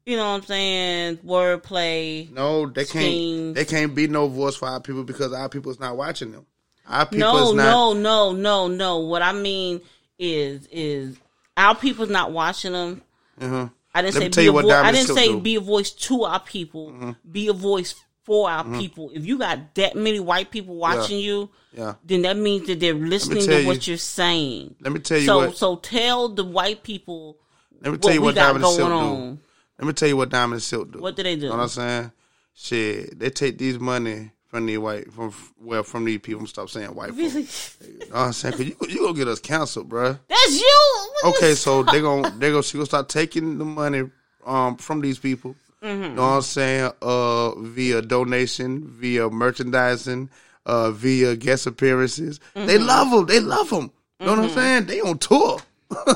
[0.06, 1.16] You know what I'm saying?
[1.18, 2.30] Wordplay.
[2.30, 3.44] No, they Scheme.
[3.46, 3.54] can't.
[3.54, 6.46] They can't be no voice for our people because our people is not watching them.
[6.86, 7.64] Our people No, is not.
[7.64, 8.98] no, no, no, no.
[8.98, 9.80] What I mean
[10.18, 11.16] is, is
[11.56, 13.02] our people's not watching them.
[13.40, 13.68] Uh-huh.
[13.94, 14.72] I didn't Let say be a voice.
[14.72, 15.32] I didn't say do.
[15.34, 15.42] Mm-hmm.
[15.42, 17.14] be a voice to our people.
[17.30, 17.94] Be a voice
[18.24, 19.10] for our people.
[19.14, 21.94] If you got that many white people watching you, Yeah.
[22.04, 24.74] then that means that they're listening to you- what you're saying.
[24.80, 25.56] Let me tell you so, what.
[25.56, 27.36] so tell the white people
[27.82, 29.34] let me tell you what Diamond Silk on.
[29.34, 29.38] do.
[29.78, 31.00] Let me tell you what Diamond Silk do.
[31.00, 31.42] What do they do?
[31.42, 32.12] You know what I'm saying?
[32.54, 36.40] Shit, they take these money from the white from well from these people.
[36.40, 37.10] I'm stop saying white.
[37.14, 37.42] Really?
[37.42, 37.76] Folks.
[37.82, 38.52] You know what I'm saying?
[38.54, 40.18] Cause you you gonna get us canceled, bruh.
[40.28, 41.08] That's you.
[41.22, 44.04] What Okay, so they gonna they gonna she gonna start taking the money
[44.46, 45.56] um from these people.
[45.84, 46.02] Mm-hmm.
[46.02, 46.92] You know what I'm saying?
[47.02, 50.30] Uh, via donation, via merchandising,
[50.66, 52.40] uh, via guest appearances.
[52.54, 52.86] They Mm-hmm.
[52.86, 53.26] love them.
[53.26, 53.90] They love them.
[54.20, 54.86] You know what I'm saying?
[54.86, 55.58] They on tour.
[55.90, 56.14] you know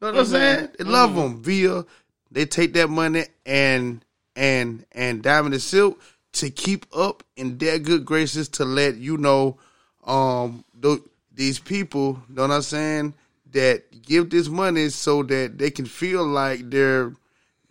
[0.00, 0.68] what I'm saying?
[0.78, 1.84] They love them via.
[2.30, 4.04] They take that money and
[4.36, 6.00] and and Diamond and Silk
[6.34, 9.58] to keep up in their good graces to let you know
[10.04, 11.00] um th-
[11.34, 13.14] these people, know what I'm saying,
[13.50, 17.12] that give this money so that they can feel like they're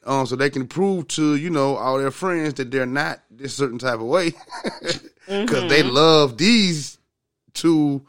[0.10, 3.53] um so they can prove to, you know, all their friends that they're not this
[3.55, 4.32] certain type of way.
[5.28, 6.97] Cuz they love these
[7.53, 8.01] two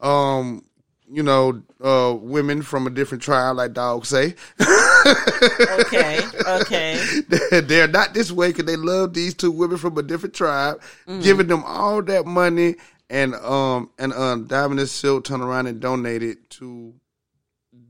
[0.00, 0.64] um
[1.08, 4.34] you know, uh, women from a different tribe, like dogs say.
[4.60, 7.00] okay, okay.
[7.60, 11.22] they're not this way because they love these two women from a different tribe, Mm.
[11.22, 12.74] giving them all that money,
[13.08, 16.92] and um and um Diamond Silk turn around and donate it to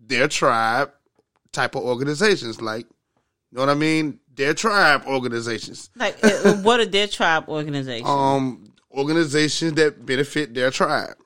[0.07, 0.90] their tribe
[1.53, 2.86] type of organizations, like
[3.53, 6.18] you know what I mean, their tribe organizations, Like,
[6.62, 8.09] what are their tribe organizations?
[8.09, 11.16] um organizations that benefit their tribe.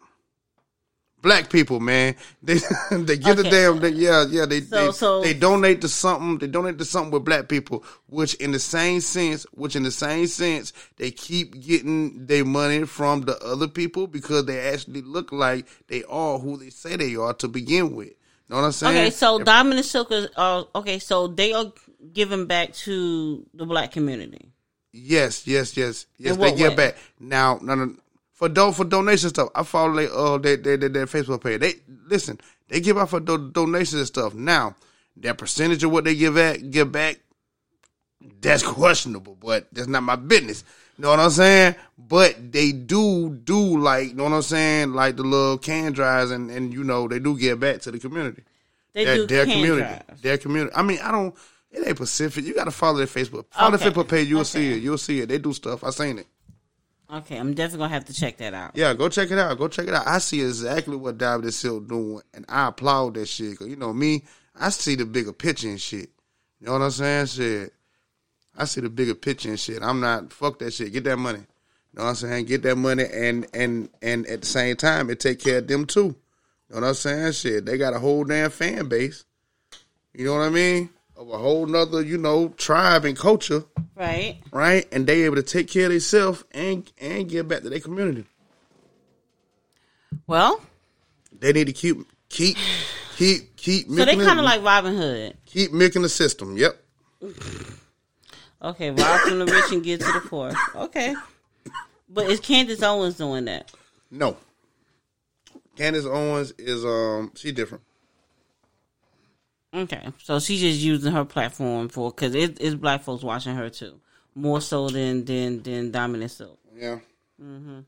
[1.23, 2.55] Black people, man, they
[2.91, 3.51] they the Okay.
[3.51, 3.79] damn.
[3.79, 4.47] They, yeah, yeah.
[4.47, 6.39] They So- they, so- they donate to something.
[6.39, 9.91] They donate to something with black people, which in the same sense, which in the
[9.91, 15.31] same sense, they keep getting their money from the other people because they actually look
[15.31, 18.13] like they are who they say they are to begin with.
[18.49, 18.97] Know what I'm saying?
[18.97, 20.99] Okay, so Diamond and Silk is uh, okay.
[20.99, 21.71] So they are
[22.13, 24.53] giving back to the black community.
[24.93, 26.37] Yes, yes, yes, yes.
[26.37, 26.77] They give way?
[26.77, 27.59] back now.
[27.63, 27.95] No, no,
[28.33, 29.51] for do for donation stuff.
[29.55, 31.61] I follow they uh they they, they their Facebook page.
[31.61, 31.75] They
[32.07, 32.41] listen.
[32.69, 34.35] They give out for do, donations and stuff.
[34.35, 34.75] Now
[35.19, 37.21] that percentage of what they give back give back,
[38.41, 39.37] that's questionable.
[39.39, 40.65] But that's not my business.
[40.97, 41.77] You know what I'm saying?
[41.97, 46.31] But they do do like you know what I'm saying, like the little can drives
[46.31, 48.43] and and you know they do give back to the community.
[48.93, 49.83] They Their, do their community.
[49.83, 50.23] drives.
[50.23, 50.75] Their community.
[50.75, 51.35] I mean, I don't.
[51.71, 52.45] It ain't Pacific.
[52.45, 53.45] You got to follow their Facebook.
[53.53, 53.85] Follow Okay.
[53.85, 54.29] their Facebook page.
[54.29, 54.83] You'll see it.
[54.83, 55.29] You'll see it.
[55.29, 55.85] They do stuff.
[55.85, 56.27] I seen it.
[57.13, 58.71] Okay, I'm definitely gonna have to check that out.
[58.75, 59.59] Yeah, go check it out.
[59.59, 60.07] Go check it out.
[60.07, 63.59] I see exactly what Diamond Silk doing, and I applaud that shit.
[63.59, 64.23] Cause you know me,
[64.55, 66.09] I see the bigger picture and shit.
[66.61, 67.27] You know what I'm saying?
[67.27, 67.73] Shit,
[68.57, 69.83] I see the bigger picture and shit.
[69.83, 70.93] I'm not fuck that shit.
[70.93, 71.41] Get that money.
[71.41, 72.45] You know what I'm saying?
[72.45, 75.87] Get that money, and and and at the same time, it take care of them
[75.87, 76.15] too.
[76.69, 77.33] You know what I'm saying?
[77.33, 79.25] Shit, they got a whole damn fan base.
[80.15, 80.91] You know what I mean?
[81.21, 83.65] Of a whole nother, you know, tribe and culture,
[83.95, 84.41] Right.
[84.53, 84.89] right?
[84.91, 88.25] And they able to take care of themselves and and give back to their community.
[90.27, 90.63] Well,
[91.39, 91.99] They need to keep
[92.31, 92.57] keep
[93.17, 95.37] keep keep so they milking kind the- of like Robin Hood.
[95.45, 96.57] keep milking the system.
[96.57, 96.83] Yep.
[98.63, 100.53] Okay, rob from the rich and give to the poor.
[100.75, 101.15] Okay,
[102.09, 103.71] but is Candace Owens doing that?
[104.11, 104.39] No.
[105.77, 107.85] Candace Owens is um she different.
[109.73, 113.71] Okay, so she's just using her platform for because it, it's black folks watching her
[113.71, 114.01] too,
[114.35, 116.59] more so than than than Dominant Silk.
[116.75, 116.99] Yeah.
[117.41, 117.81] Mm-hmm.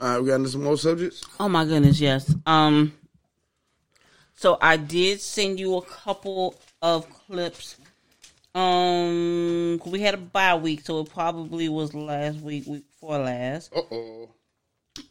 [0.00, 1.24] All right, we got into some more subjects.
[1.40, 2.34] Oh my goodness, yes.
[2.44, 2.92] Um,
[4.34, 7.76] so I did send you a couple of clips.
[8.54, 13.72] Um, we had a bye week, so it probably was last week, week before last.
[13.74, 14.28] Uh oh.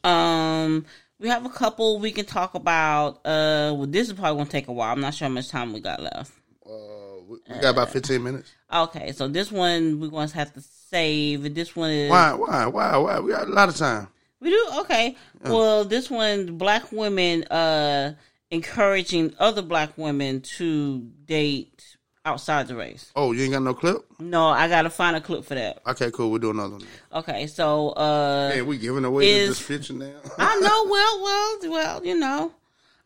[0.07, 0.85] Um,
[1.23, 3.15] we have a couple we can talk about.
[3.25, 4.91] Uh, well, this is probably gonna take a while.
[4.91, 6.33] I'm not sure how much time we got left.
[6.65, 8.51] Uh, we, got about fifteen minutes.
[8.71, 11.55] Okay, so this one we're gonna have to save.
[11.55, 12.33] This one is Why?
[12.33, 12.65] Why?
[12.67, 12.97] Why?
[12.97, 13.19] Why?
[13.21, 14.09] We got a lot of time.
[14.41, 15.15] We do okay.
[15.45, 18.15] Well, this one, black women uh
[18.51, 21.95] encouraging other black women to date
[22.25, 23.11] outside the race.
[23.15, 24.03] Oh, you ain't got no clip?
[24.19, 25.81] No, I gotta find a clip for that.
[25.87, 26.29] Okay, cool.
[26.31, 26.85] We'll do another one.
[27.13, 30.11] Okay, so uh, Man, we giving away Is- this picture now.
[30.37, 30.85] I know.
[30.89, 32.05] Well, well, well.
[32.05, 32.51] You know,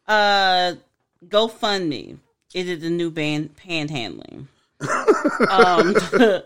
[0.08, 0.74] uh,
[1.28, 2.18] GoFundMe.
[2.54, 4.48] Is it the new band panhandling?
[5.50, 5.96] um,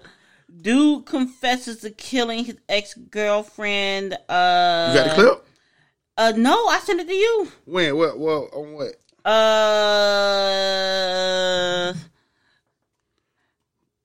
[0.61, 4.13] dude confesses to killing his ex girlfriend.
[4.27, 5.45] Uh, you got the clip?
[6.17, 7.51] Uh, no, I sent it to you.
[7.65, 7.95] When?
[7.97, 8.17] What?
[8.19, 8.95] Well, on what?
[9.23, 9.31] Uh,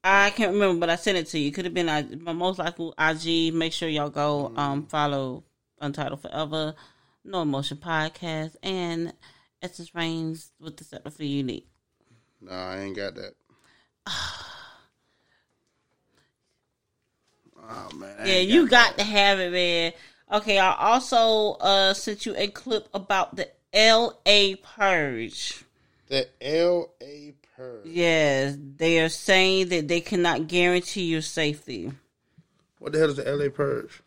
[0.09, 1.50] I can't remember, but I sent it to you.
[1.50, 3.52] Could have been my most likely IG.
[3.52, 5.42] Make sure y'all go um follow
[5.80, 6.74] Untitled Forever,
[7.24, 9.12] No Emotion Podcast, and
[9.61, 11.66] Essence Reigns with the setup for unique.
[12.40, 13.34] Nah, I ain't got that.
[17.68, 18.14] Oh man.
[18.20, 19.92] Yeah, ain't you got to have it, man.
[20.30, 24.54] Okay, I also uh sent you a clip about the L.A.
[24.54, 25.64] purge.
[26.07, 26.92] the L
[27.84, 31.92] Yes, they are saying that they cannot guarantee your safety.
[32.78, 34.02] What the hell is the L A purge?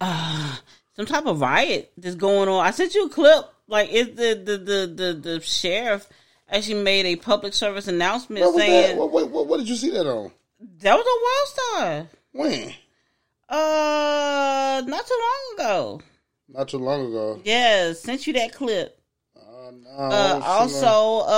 [0.00, 2.64] some type of riot that's going on.
[2.64, 3.44] I sent you a clip.
[3.66, 6.08] Like it's the the the the, the sheriff
[6.50, 10.06] actually made a public service announcement saying What, what, what, what did you see that
[10.06, 10.30] on?
[10.80, 12.18] that was a World Star.
[12.32, 12.74] When?
[13.48, 16.00] Uh, not too long ago.
[16.48, 17.40] Not too long ago.
[17.44, 18.98] Yeah, sent you that clip.
[19.86, 21.28] Uh, no, Uh, I was too long- also,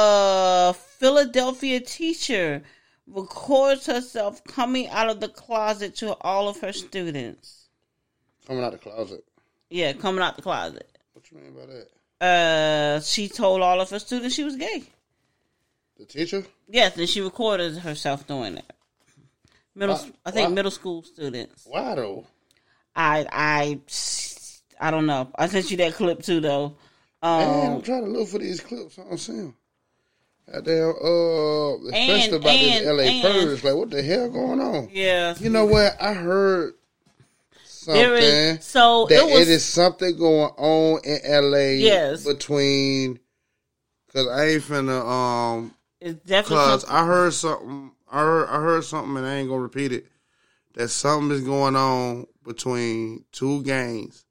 [0.70, 2.62] a Philadelphia teacher
[3.06, 7.68] records herself coming out of the closet to all of her students.
[8.46, 9.24] coming out the closet.
[9.70, 10.88] Yeah, coming out the closet.
[11.14, 11.88] What you mean by that?
[12.24, 14.84] Uh, she told all of her students she was gay.
[15.98, 16.46] The teacher?
[16.68, 18.72] Yes, and she recorded herself doing it.
[19.74, 21.64] Middle, Why- I think why- middle school students.
[21.66, 22.24] Why though?
[22.94, 23.80] I, I,
[24.80, 25.28] I don't know.
[25.36, 26.76] I sent you that clip too, though.
[27.26, 28.98] Man, Um, I'm trying to look for these clips.
[28.98, 29.56] I don't see them.
[30.52, 33.64] Goddamn, uh, especially And- about this LA and- purge.
[33.64, 34.88] Like, what the hell going on?
[34.92, 35.96] yeah, You know what?
[36.00, 36.74] I heard
[37.64, 38.02] something.
[38.04, 38.64] is.
[38.64, 39.40] So that it was.
[39.42, 42.24] it is something going on in LA Yes.
[42.24, 43.18] between
[44.06, 48.60] because I ain't finna um it's definitely cause something- I heard something I heard I
[48.60, 50.06] heard something and I ain't gonna repeat it.
[50.74, 54.24] That something is going on between two gangs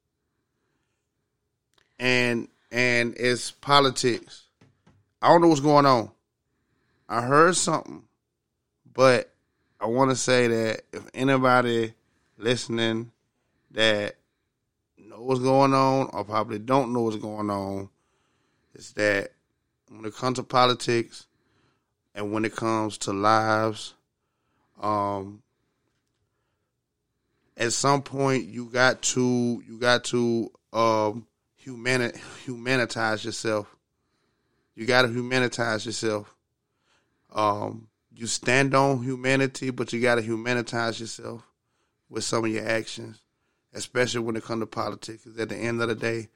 [1.98, 4.42] and and it's politics.
[5.22, 6.10] I don't know what's going on.
[7.08, 8.02] I heard something,
[8.92, 9.32] but
[9.80, 11.94] I want to say that if anybody
[12.36, 13.12] listening
[13.70, 14.16] that
[14.98, 17.88] know what's going on or probably don't know what's going on,
[18.74, 19.30] is that
[19.88, 21.24] when it comes to politics
[22.14, 23.94] and when it comes to lives,
[24.82, 25.42] um,
[27.56, 31.26] at some point you got to you got to um
[31.66, 32.12] humani-
[32.46, 33.74] humanitize yourself.
[34.74, 36.34] You got to humanitize yourself.
[37.32, 41.42] Um, you stand on humanity, but you got to humanitize yourself
[42.08, 43.20] with some of your actions,
[43.74, 45.24] especially when it comes to politics.
[45.24, 46.28] 'Cause at the end of the day,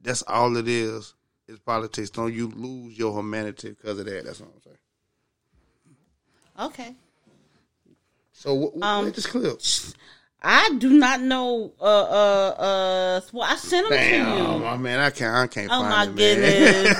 [0.00, 1.14] that's all it is.
[1.46, 2.10] Is politics.
[2.10, 4.24] Don't you lose your humanity because of that?
[4.26, 4.76] That's what I'm saying.
[6.70, 6.94] okay.
[8.32, 9.58] So what, what Um, this clip?
[10.40, 11.72] I do not know.
[11.80, 13.20] Uh, uh, uh.
[13.32, 14.22] Well, I sent them to you.
[14.66, 16.36] oh, man, I can't, I can't Oh, find my it,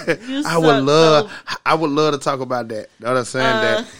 [0.06, 0.28] goodness.
[0.28, 2.88] You I would love, so- I would love to talk about that.
[2.98, 3.46] You know what I'm saying?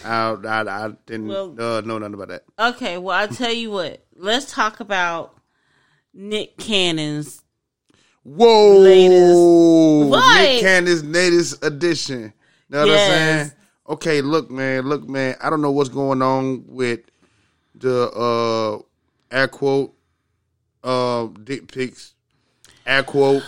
[0.05, 2.45] Uh, that I, I, I didn't well- uh, know nothing about that.
[2.59, 4.05] Okay, well, I'll tell you what.
[4.17, 5.37] Let's talk about
[6.13, 7.43] Nick Cannon's.
[8.25, 10.11] Whoa, Latest.
[10.11, 10.43] What?
[10.43, 12.33] Nick Cannon's latest edition.
[12.69, 13.01] Know what Yes.
[13.11, 13.17] I'm
[13.49, 13.53] saying?
[13.91, 15.37] Okay, look, man, look, man.
[15.41, 17.01] I don't know what's going on with
[17.77, 18.83] the uh
[19.31, 19.95] air quote
[20.85, 22.15] uh dick pics,
[22.87, 23.43] air quote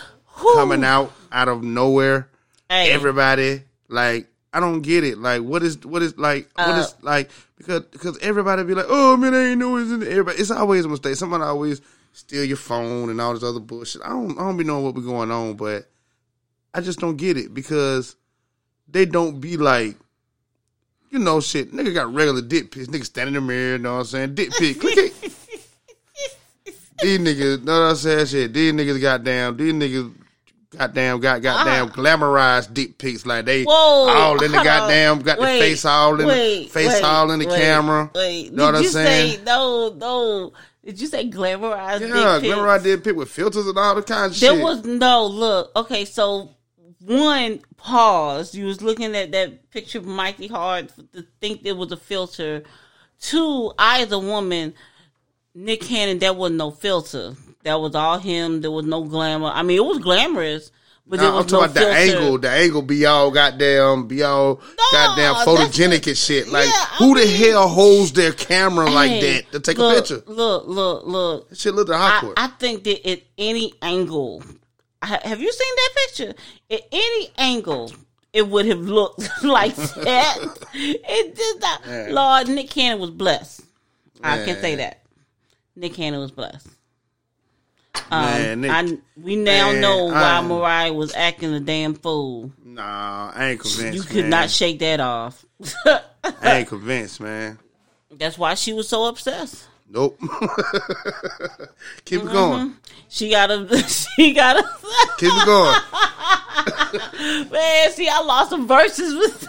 [0.54, 2.28] coming out out of nowhere.
[2.68, 5.18] Hey, Everybody like I don't get it.
[5.18, 8.86] Like what is what is like what Uh, is like because because everybody be like,
[8.88, 10.38] oh man, I ain't know it's in everybody.
[10.38, 11.16] It's always a mistake.
[11.16, 11.80] Somebody always
[12.12, 14.02] steal your phone and all this other bullshit.
[14.04, 15.88] I don't I don't be knowing what be going on, but
[16.74, 18.16] I just don't get it because
[18.88, 19.96] they don't be like.
[21.12, 21.72] You know, shit.
[21.72, 22.86] Nigga got regular dick pics.
[22.86, 24.34] Nigga standing in the mirror, you know what I'm saying?
[24.36, 24.78] Dick pic.
[24.78, 25.12] Click it.
[27.02, 28.26] These niggas, know what I'm saying?
[28.26, 28.52] Shit.
[28.52, 30.14] These niggas goddamn, these niggas
[30.76, 31.96] goddamn got goddamn uh-huh.
[31.96, 35.22] glamorized dick pics like they Whoa, all in the goddamn on.
[35.22, 38.10] got Wait, the face all in wait, the face wait, all in the camera.
[38.14, 39.36] Wait, know what did I'm you saying?
[39.38, 39.94] say no?
[39.96, 40.52] No,
[40.84, 42.00] did you say glamorized?
[42.00, 42.54] yeah, dick pics?
[42.54, 44.56] glamorized dick pic with filters and all the kinds of There shit.
[44.56, 45.72] There was no look.
[45.76, 46.50] Okay, so
[47.00, 48.54] one pause.
[48.54, 52.62] You was looking at that picture of Mikey Hard to think it was a filter.
[53.20, 54.72] Two, I as a woman,
[55.54, 57.34] Nick Cannon, that was no filter.
[57.64, 58.60] That was all him.
[58.60, 59.48] There was no glamour.
[59.48, 60.70] I mean, it was glamorous,
[61.06, 62.12] but there was I'm talking no about filter.
[62.12, 62.38] the angle.
[62.38, 64.54] The angle be all goddamn, be all
[64.92, 66.48] goddamn that's photogenic and shit.
[66.48, 70.22] Like, Yeah, who the hell holds their camera like that to take look, a picture?
[70.26, 71.48] Look, look, look.
[71.50, 72.34] That shit look like I, awkward.
[72.38, 74.42] I think that at any angle,
[75.02, 76.34] ha- have you seen that picture?
[76.70, 77.92] At any angle,
[78.32, 80.38] it would have looked like that.
[80.74, 81.80] it did not.
[81.86, 82.06] Yeah.
[82.10, 83.62] Lord, Nick Cannon was blessed.
[84.22, 84.99] I can say that.
[85.76, 86.68] Nick Cannon was blessed.
[88.10, 92.52] Man, Nick- I, we now Man, know why I- Mariah was acting a damn fool.
[92.64, 93.96] nah, I ain't convinced.
[93.96, 94.30] You could man.
[94.30, 95.44] not shake that off.
[95.86, 97.58] I ain't convinced, man.
[98.10, 99.66] That's why she was so obsessed.
[99.88, 100.18] Nope.
[102.04, 102.32] Keep it Mm-hmm.
[102.32, 102.74] going.
[103.08, 103.66] She got a.
[104.16, 104.62] She got a.
[105.18, 105.76] Keep it going.
[107.50, 109.46] Man, see, I lost some verses with the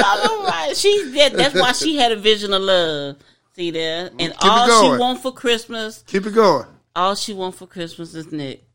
[0.00, 0.48] night.
[0.48, 0.76] Right.
[0.76, 3.16] She that, that's why she had a vision of love.
[3.56, 4.06] See there?
[4.18, 6.66] And it all she want for Christmas, Keep it going.
[6.96, 8.64] all she want for Christmas is Nick.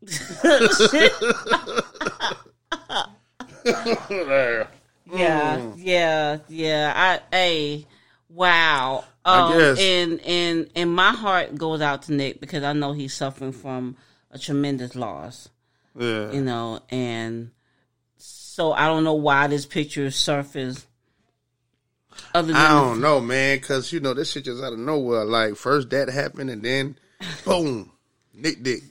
[5.12, 6.92] yeah, yeah, yeah.
[6.96, 7.86] I hey,
[8.28, 9.04] wow.
[9.24, 9.78] Um, guess.
[9.78, 13.96] and and and my heart goes out to Nick because I know he's suffering from
[14.30, 15.48] a tremendous loss
[15.98, 16.30] Yeah.
[16.32, 17.50] you know, and
[18.16, 20.86] so I don't know why this picture surfaced.
[22.34, 25.24] Other than I don't know, man, because you know this shit just out of nowhere.
[25.24, 26.96] Like first that happened, and then
[27.44, 27.90] boom,
[28.34, 28.82] Nick Dick.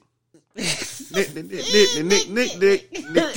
[0.55, 3.31] Nick, Nick, Nick, Nick, Nick, Nick, Dick, Nick,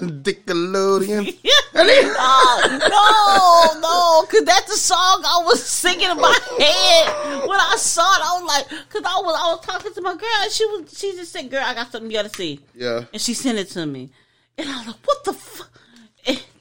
[0.00, 1.38] Nickelodeon.
[1.74, 7.76] no, no, no, because that's the song I was singing in my head when I
[7.78, 8.22] saw it.
[8.22, 10.98] I was like, because I was I was talking to my girl, and she was
[10.98, 13.58] she just said, "Girl, I got something you got to see," Yeah, and she sent
[13.58, 14.10] it to me,
[14.58, 15.70] and I was like, "What the fuck?"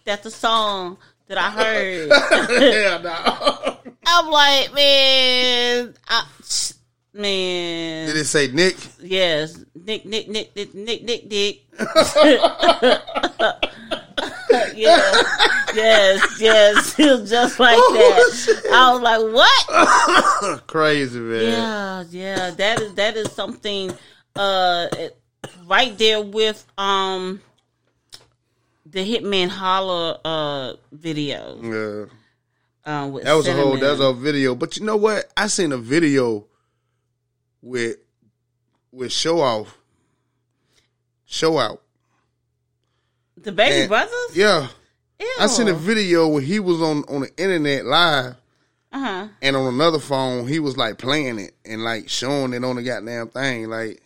[0.05, 2.09] That's the song that I heard.
[2.61, 3.77] yeah, no.
[4.05, 6.25] I'm like, man, I,
[7.13, 8.07] man.
[8.07, 8.75] Did it say Nick?
[8.99, 11.63] Yes, Nick, Nick, Nick, Nick, Nick, Nick, Dick.
[14.75, 15.25] yes,
[15.73, 16.99] yes, yes.
[16.99, 18.69] It was just like that.
[18.73, 20.67] I was like, what?
[20.67, 21.43] Crazy man.
[21.43, 22.51] Yeah, yeah.
[22.51, 23.91] That is that is something.
[24.35, 24.87] Uh,
[25.67, 27.41] right there with um
[28.93, 31.59] the Hitman Holla uh video.
[31.61, 32.05] Yeah.
[32.85, 34.55] Uh, with That was a whole that was a video.
[34.55, 35.25] But you know what?
[35.37, 36.45] I seen a video
[37.61, 37.97] with
[38.91, 39.77] with show off.
[41.25, 41.81] Show out.
[43.37, 44.35] the Baby and- Brothers.
[44.35, 44.67] Yeah.
[45.19, 45.27] Ew.
[45.39, 48.35] I seen a video where he was on on the internet live
[48.91, 49.27] Uh huh.
[49.41, 52.83] and on another phone he was like playing it and like showing it on the
[52.83, 53.69] goddamn thing.
[53.69, 54.01] Like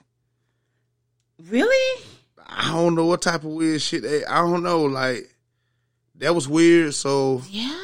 [1.49, 2.03] Really?
[2.47, 5.33] I don't know what type of weird shit they I don't know, like
[6.15, 6.93] that was weird.
[6.95, 7.77] So Yeah.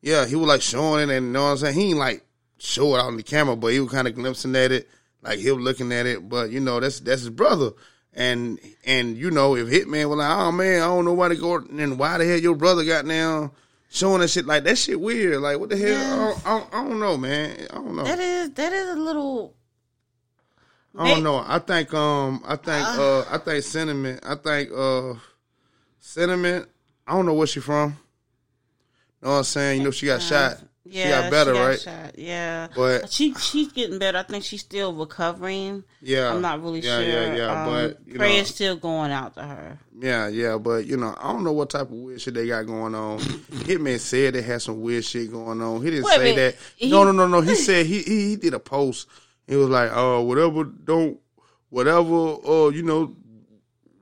[0.00, 1.74] yeah, he was like showing it and you know what I'm saying?
[1.74, 2.24] He ain't like
[2.58, 4.88] show it out on the camera, but he was kinda glimpsing at it,
[5.22, 6.28] like he was looking at it.
[6.28, 7.70] But you know, that's that's his brother.
[8.14, 11.36] And and you know, if Hitman was like, oh man, I don't know why to
[11.36, 13.52] go and why the hell your brother got now
[13.88, 15.40] showing that shit like that shit weird.
[15.40, 15.96] Like what the hell?
[15.96, 17.66] I, don't, I, don't, I don't know, man.
[17.70, 18.04] I don't know.
[18.04, 19.54] That is that is a little.
[20.96, 21.42] I don't know.
[21.46, 25.14] I think um I think uh I think Cinnamon I think uh
[26.00, 26.66] Cinnamon
[27.06, 27.96] I don't know where she from.
[29.22, 29.78] Know what I'm saying?
[29.78, 30.58] You know she got shot.
[30.84, 31.80] Yeah, got better, right?
[31.80, 32.18] shot.
[32.18, 34.18] Yeah, But- she she's getting better.
[34.18, 35.84] I think she's still recovering.
[36.02, 37.08] Yeah, I'm not really yeah, sure.
[37.08, 39.78] Yeah, yeah, Um, but you prayer know, is still going out to her.
[40.00, 42.66] yeah, yeah, but you know, I don't know what type of weird shit they got
[42.66, 43.18] going on.
[43.20, 45.82] Hitman said they had some weird shit going on.
[45.82, 46.56] He didn't Wait say that.
[46.76, 47.40] He- no, no, no, no.
[47.40, 49.06] He said he, he he did a post.
[49.46, 51.18] He was like, "Oh, whatever, don't
[51.70, 52.02] whatever.
[52.08, 53.16] Oh, you know."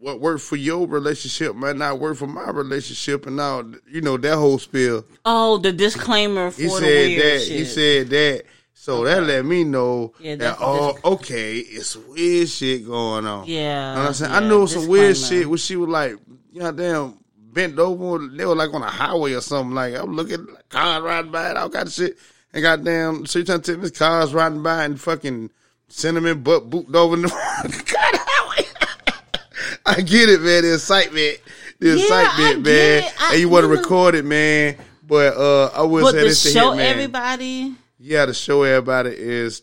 [0.02, 4.16] What worked for your relationship might not work for my relationship, and now you know
[4.16, 5.04] that whole spiel.
[5.26, 7.40] Oh, the disclaimer for He the said that.
[7.44, 7.58] shit.
[7.58, 8.44] He said that.
[8.72, 13.44] So that let me know Yeah, that oh, that's- okay, it's weird shit going on.
[13.46, 14.30] Yeah, You know I'm saying?
[14.32, 16.16] yeah, I knew some weird shit where she was like,
[16.50, 18.26] you know, damn, bent over.
[18.26, 19.74] They were like on a highway or something.
[19.74, 22.16] Like I'm looking, like, cars riding by, all kind of shit.
[22.52, 25.50] And goddamn, so you trying to me this cars riding by and fucking
[25.88, 27.28] Cinnamon butt booped over in the
[27.92, 28.16] God.
[29.86, 30.62] I get it, man.
[30.62, 31.38] The excitement,
[31.78, 33.12] the Yeah, excitement, man.
[33.20, 34.76] I- and you want to record it, man.
[35.06, 36.80] But uh, I would say to this to show Hitman.
[36.80, 39.62] everybody, Yeah, to show everybody is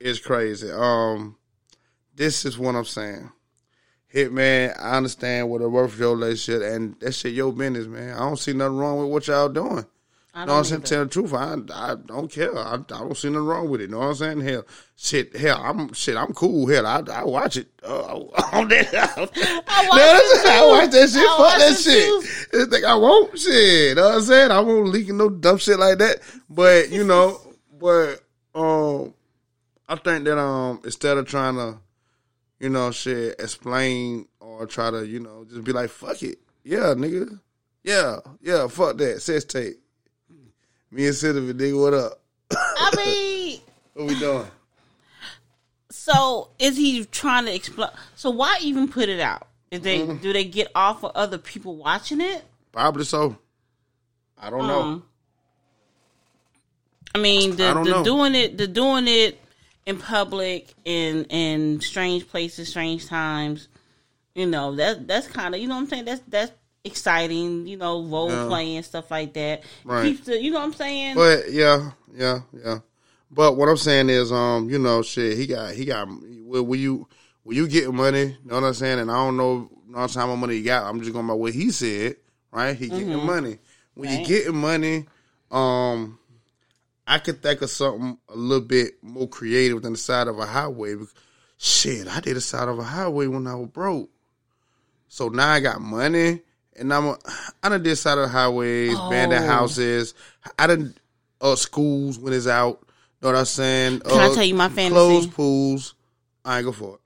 [0.00, 0.70] is crazy.
[0.72, 1.36] Um,
[2.14, 3.30] this is what I'm saying.
[4.12, 8.14] Hitman, I understand what a for your relationship, and that shit your business, man.
[8.14, 9.86] I don't see nothing wrong with what y'all doing.
[10.38, 10.82] I know what I'm saying?
[10.82, 11.34] Tell the truth.
[11.34, 12.56] I, I don't care.
[12.56, 13.90] I, I don't see nothing wrong with it.
[13.90, 14.40] Know what I'm saying?
[14.40, 14.64] Hell,
[14.94, 16.16] shit, hell, I'm shit.
[16.16, 16.68] I'm cool.
[16.68, 17.66] Hell, I, I watch it.
[17.82, 17.88] Uh,
[18.52, 21.26] on that, I watch I watch that shit.
[21.26, 22.48] I Fuck that it shit.
[22.52, 23.96] It's like I won't shit.
[23.96, 24.50] Know what I'm saying?
[24.52, 26.20] I won't leak no dumb shit like that.
[26.48, 27.40] But you know,
[27.76, 28.20] but
[28.54, 29.14] um,
[29.88, 31.78] I think that um, instead of trying to,
[32.60, 36.94] you know, shit, explain or try to, you know, just be like, fuck it, yeah,
[36.94, 37.40] nigga,
[37.82, 39.80] yeah, yeah, fuck that, sex tape.
[40.90, 42.20] Me and Cinnamon, nigga, what up?
[42.52, 43.60] I mean,
[43.94, 44.46] What we doing?
[45.90, 47.90] so is he trying to explain?
[48.16, 49.46] So why even put it out?
[49.70, 50.16] Is they Mm-hmm.
[50.22, 52.42] do they get off of other people watching it?
[52.72, 53.36] Probably so.
[54.40, 54.80] I don't know.
[54.80, 55.04] Um,
[57.14, 58.04] I mean, the, I the know.
[58.04, 59.38] doing it, the doing it
[59.84, 63.68] in public in in strange places, strange times.
[64.34, 66.04] You know that that's kind of you know what I'm saying.
[66.06, 66.52] That's that's
[66.88, 67.66] exciting.
[67.66, 68.46] You know, role Yeah.
[68.46, 69.62] playing stuff like that.
[69.84, 70.04] Right.
[70.04, 71.14] Keeps the you know what I'm saying.
[71.14, 72.78] But yeah, yeah, yeah.
[73.30, 76.08] But what I'm saying is, um, you know, shit, he got, he got.
[76.08, 77.06] Will, will you,
[77.44, 78.24] will you getting money?
[78.24, 78.98] You know what I'm saying?
[79.00, 80.88] And I don't know, know how much money he got.
[80.88, 82.16] I'm just going by what he said,
[82.50, 82.74] right?
[82.74, 83.58] He getting money.
[83.94, 84.26] When you Right.
[84.26, 85.06] getting money,
[85.50, 86.18] um,
[87.06, 90.46] I could think of something a little bit more creative than the side of a
[90.46, 90.94] highway.
[91.58, 94.08] Shit, I did the side of a highway when I was broke.
[95.08, 96.40] So now I got money,
[96.78, 97.18] and I'm a,
[97.62, 99.48] I done did side of the highways, abandoned Oh.
[99.48, 100.14] houses.
[100.58, 100.94] I done
[101.40, 102.80] uh, schools when it's out.
[103.20, 104.00] Know what I'm saying?
[104.00, 104.90] Can I Uh, tell you my fantasy?
[104.94, 105.94] Closed pools.
[106.44, 107.00] I ain't go for it.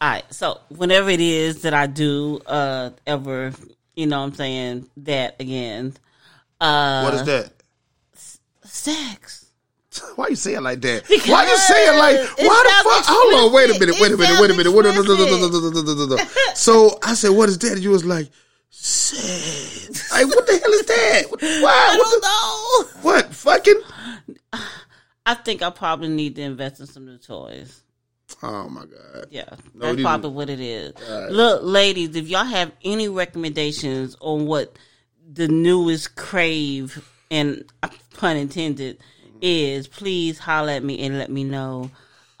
[0.00, 0.24] All right.
[0.32, 3.52] So whenever it is that I do uh ever,
[3.94, 5.94] you know what I'm saying, that again.
[6.60, 7.52] Uh what is that?
[8.64, 9.46] sex.
[10.14, 11.08] Why you say it like that?
[11.08, 12.16] Because why you say it like?
[12.38, 13.04] Why the fuck?
[13.08, 15.06] Hold on, wait a minute, wait a minute, wait a minute, wait a minute.
[15.06, 16.56] sounds Wait a minute.
[16.56, 18.28] So I said, "What is that?" And you was like,
[18.70, 21.22] "Sex." Like, what the hell is that?
[21.30, 21.96] What- I What?
[21.96, 23.02] don't the- know.
[23.02, 23.34] What?
[23.34, 23.80] Fucking?
[25.26, 27.82] I think I probably need to invest in some new toys.
[28.42, 29.26] Oh my god.
[29.30, 29.44] Yeah,
[29.74, 30.92] No, that's probably what it is.
[31.30, 34.76] Look, ladies, if y'all have any recommendations on what
[35.30, 38.98] the newest crave and uh, pun intended
[39.40, 41.90] is, please holler at me and let me know.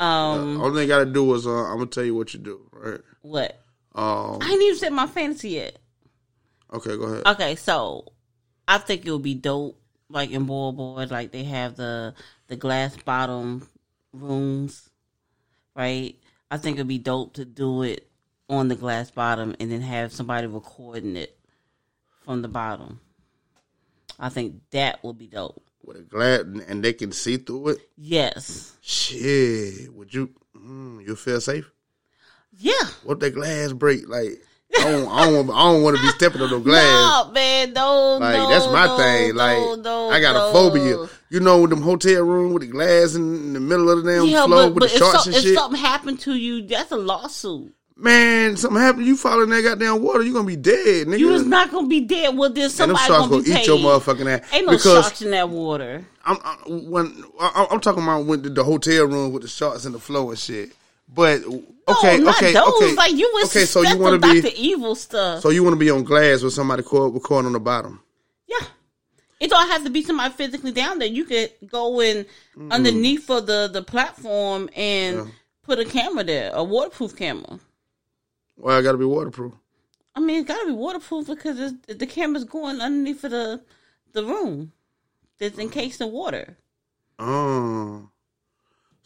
[0.00, 2.60] Um, Only thing you gotta do is uh, I'm gonna tell you what you do.
[2.72, 3.00] Right?
[3.22, 3.58] what?
[3.94, 4.38] Um.
[4.40, 5.78] I ain't even said my fantasy yet.
[6.72, 7.26] Okay, go ahead.
[7.26, 8.12] Okay, so
[8.66, 12.14] I think it would be dope, like in Boy, like they have the
[12.48, 13.66] the glass bottom
[14.12, 14.88] rooms,
[15.74, 16.16] right?
[16.50, 18.08] I think it'd be dope to do it
[18.48, 21.38] on the glass bottom and then have somebody recording it
[22.24, 23.00] from the bottom.
[24.18, 25.62] I think that would be dope.
[25.84, 27.78] With a glass, and they can see through it.
[27.96, 28.76] Yes.
[28.80, 30.30] Shit, would you?
[30.56, 31.70] Mm, you feel safe?
[32.52, 32.72] Yeah.
[33.04, 34.08] What if that glass break?
[34.08, 34.42] Like,
[34.76, 37.26] I don't, I don't, want, I don't want to be stepping on no glass.
[37.26, 39.34] No, man, no, Like no, that's my no, thing.
[39.34, 41.06] Like no, I got a phobia.
[41.30, 44.26] You know, with them hotel room with the glass in the middle of the damn
[44.26, 45.54] Yeah, floor but, with but the if, sharks so, and if shit.
[45.54, 47.74] something happened to you, that's a lawsuit.
[47.96, 49.06] Man, something happened.
[49.06, 51.18] You fall in that goddamn water, you gonna be dead, nigga.
[51.18, 52.36] You was not gonna be dead.
[52.36, 54.54] Well, then and them somebody sharks gonna gonna eat your motherfucking ass.
[54.54, 56.06] Ain't no because sharks in that water.
[56.24, 59.84] I'm I, when I, I'm talking about when the, the hotel room with the sharks
[59.84, 60.70] in the floor and shit.
[61.12, 62.68] But okay, no, not okay, those.
[62.68, 62.94] okay.
[62.94, 63.64] Like you was okay.
[63.64, 64.54] So you want to be Dr.
[64.56, 65.42] Evil stuff.
[65.42, 68.02] so you want to be on glass with somebody record, recording on the bottom.
[68.46, 68.66] yeah,
[69.40, 71.08] it don't have to be somebody physically down there.
[71.08, 72.72] You could go in mm-hmm.
[72.72, 75.32] underneath of the the platform and
[75.62, 77.58] put a camera there, a waterproof camera.
[78.56, 79.54] Well, I got to be waterproof.
[80.14, 83.62] I mean, it's got to be waterproof because it's, the camera's going underneath of the
[84.12, 84.72] the room.
[85.38, 86.12] that's encased in mm.
[86.12, 86.58] water.
[87.18, 88.10] Oh.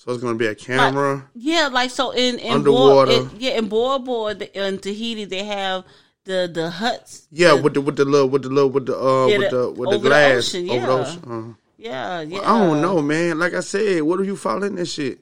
[0.04, 1.30] So it's gonna be a camera.
[1.34, 3.20] Yeah, like so in in Underwater.
[3.22, 5.84] Bora, yeah, in Bora Bora in Tahiti they have
[6.24, 7.28] the the huts.
[7.30, 9.50] yeah, the- with the with the little with the little with the uh Yeah, with
[9.50, 10.98] the- with the over the glass ocean, over the yeah.
[10.98, 11.22] ocean.
[11.30, 11.54] Uh.
[11.78, 12.40] yeah, yeah.
[12.40, 13.38] I don't know, man.
[13.38, 15.20] Like I said, what are you following this shit?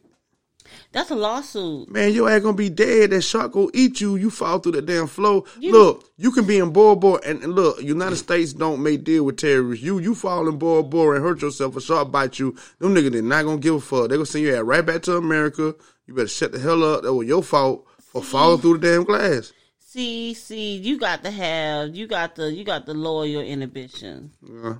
[0.93, 1.89] That's a lawsuit.
[1.89, 3.11] Man, your ass gonna be dead.
[3.11, 4.17] That shark gonna eat you.
[4.17, 5.45] You fall through the damn flow.
[5.61, 9.05] You- look, you can be in Bora Bora, and, and look, United States don't make
[9.05, 9.85] deal with terrorists.
[9.85, 12.57] You you fall in Bora Bora and hurt yourself, a shark bite you.
[12.81, 14.09] Them niggas they not gonna give a fuck.
[14.09, 15.75] They gonna send you ass right back to America.
[16.07, 17.03] You better shut the hell up.
[17.03, 19.53] That was your fault for falling through the damn glass.
[19.79, 24.33] See, see, you got to have you got the you got lower your inhibition.
[24.43, 24.75] Yeah.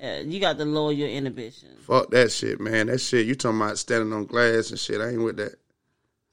[0.00, 1.70] Yeah, you got to lower your inhibition.
[1.80, 2.86] Fuck that shit, man.
[2.86, 5.00] That shit you talking about standing on glass and shit.
[5.00, 5.56] I ain't with that.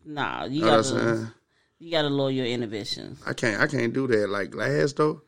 [0.05, 1.31] Nah, you got to
[1.79, 3.17] you got to lower your inhibition.
[3.25, 5.21] I can't I can't do that like glass though.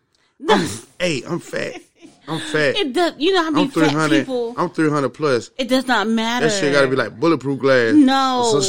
[0.48, 0.68] I'm,
[1.00, 1.82] hey, I'm fat.
[2.28, 2.76] I'm fat.
[2.78, 3.14] It does.
[3.18, 4.54] You know how many I'm three fat people?
[4.56, 5.50] I'm three hundred plus.
[5.58, 6.48] it does not matter.
[6.48, 7.94] That shit got to be like bulletproof glass.
[7.96, 8.62] No,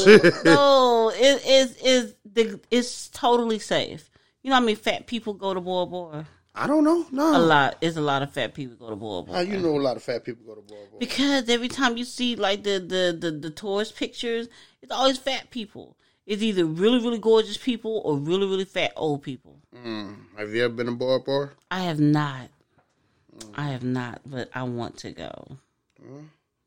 [0.44, 4.08] no, it is is the it's totally safe.
[4.42, 6.26] You know how many fat people go to Bora Bora?
[6.54, 7.06] I don't know.
[7.12, 7.36] No.
[7.36, 7.76] A lot.
[7.80, 9.38] It's a lot of fat people go to Bora Bora.
[9.38, 10.98] How you know a lot of fat people go to Bora Bora?
[10.98, 14.48] Because every time you see like the the the, the tourist pictures,
[14.82, 15.96] it's always fat people.
[16.26, 19.60] It's either really really gorgeous people or really really fat old people.
[19.74, 20.16] Mm.
[20.36, 21.50] Have you ever been to Bora Bora?
[21.70, 22.48] I have not.
[23.54, 25.58] I have not, but I want to go.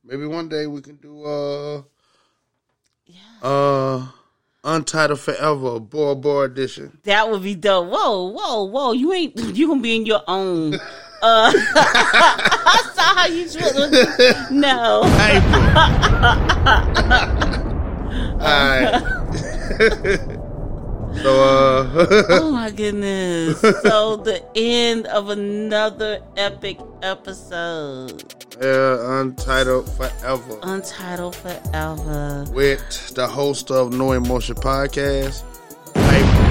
[0.03, 1.82] Maybe one day we can do uh
[3.05, 3.19] yeah.
[3.41, 4.07] uh
[4.64, 6.99] Untitled Forever Bora Bora edition.
[7.03, 7.89] That would be dope.
[7.89, 8.91] Whoa, whoa, whoa!
[8.91, 10.80] You ain't you gonna be in your own.
[11.24, 14.49] Uh, I saw how you switched.
[14.49, 15.03] No,
[20.01, 20.38] Alright.
[21.16, 22.07] So uh
[22.41, 23.59] oh my goodness!
[23.59, 30.59] So the end of another epic episode, yeah, Untitled Forever.
[30.64, 32.45] Untitled Forever.
[32.53, 35.43] with the host of No Emotion Podcast.
[35.95, 36.41] April.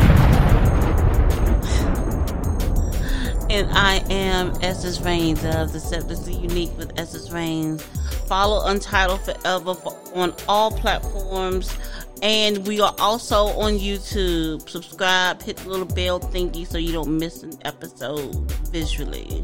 [3.51, 7.85] And I am Esses Reigns of Deceptively Unique with Esses Reigns.
[8.31, 9.75] Follow Untitled Forever
[10.15, 11.77] on all platforms.
[12.23, 14.69] And we are also on YouTube.
[14.69, 18.37] Subscribe, hit the little bell thingy so you don't miss an episode
[18.71, 19.43] visually.